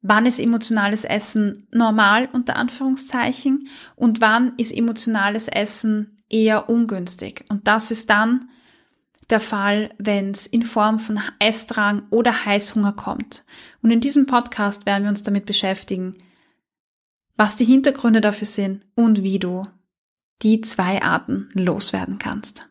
wann 0.00 0.26
ist 0.26 0.38
emotionales 0.38 1.04
Essen 1.04 1.66
normal 1.72 2.28
unter 2.32 2.56
Anführungszeichen 2.56 3.68
und 3.96 4.20
wann 4.20 4.52
ist 4.56 4.72
emotionales 4.72 5.48
Essen 5.48 6.22
eher 6.28 6.68
ungünstig. 6.68 7.44
Und 7.48 7.66
das 7.66 7.90
ist 7.90 8.10
dann, 8.10 8.50
der 9.30 9.40
Fall, 9.40 9.90
wenn 9.98 10.30
es 10.30 10.46
in 10.46 10.62
Form 10.62 10.98
von 10.98 11.20
Essdrang 11.38 12.02
oder 12.10 12.44
Heißhunger 12.44 12.94
kommt. 12.94 13.44
Und 13.82 13.90
in 13.90 14.00
diesem 14.00 14.26
Podcast 14.26 14.86
werden 14.86 15.04
wir 15.04 15.10
uns 15.10 15.22
damit 15.22 15.46
beschäftigen, 15.46 16.16
was 17.36 17.56
die 17.56 17.64
Hintergründe 17.64 18.20
dafür 18.20 18.46
sind 18.46 18.84
und 18.94 19.22
wie 19.22 19.38
du 19.38 19.64
die 20.42 20.60
zwei 20.62 21.02
Arten 21.02 21.48
loswerden 21.52 22.18
kannst. 22.18 22.68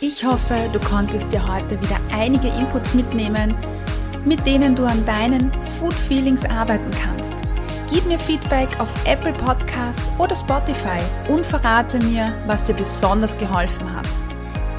Ich 0.00 0.24
hoffe, 0.24 0.70
du 0.72 0.78
konntest 0.78 1.32
dir 1.32 1.46
heute 1.48 1.80
wieder 1.82 1.98
einige 2.12 2.48
Inputs 2.48 2.94
mitnehmen, 2.94 3.56
mit 4.24 4.46
denen 4.46 4.76
du 4.76 4.84
an 4.84 5.04
deinen 5.06 5.52
Food 5.78 5.94
Feelings 5.94 6.44
arbeiten 6.44 6.90
kannst 6.92 7.47
Gib 7.90 8.06
mir 8.06 8.18
Feedback 8.18 8.68
auf 8.80 8.88
Apple 9.06 9.32
Podcast 9.32 10.00
oder 10.18 10.36
Spotify 10.36 11.00
und 11.30 11.46
verrate 11.46 11.98
mir, 11.98 12.34
was 12.46 12.64
dir 12.64 12.74
besonders 12.74 13.38
geholfen 13.38 13.96
hat. 13.96 14.06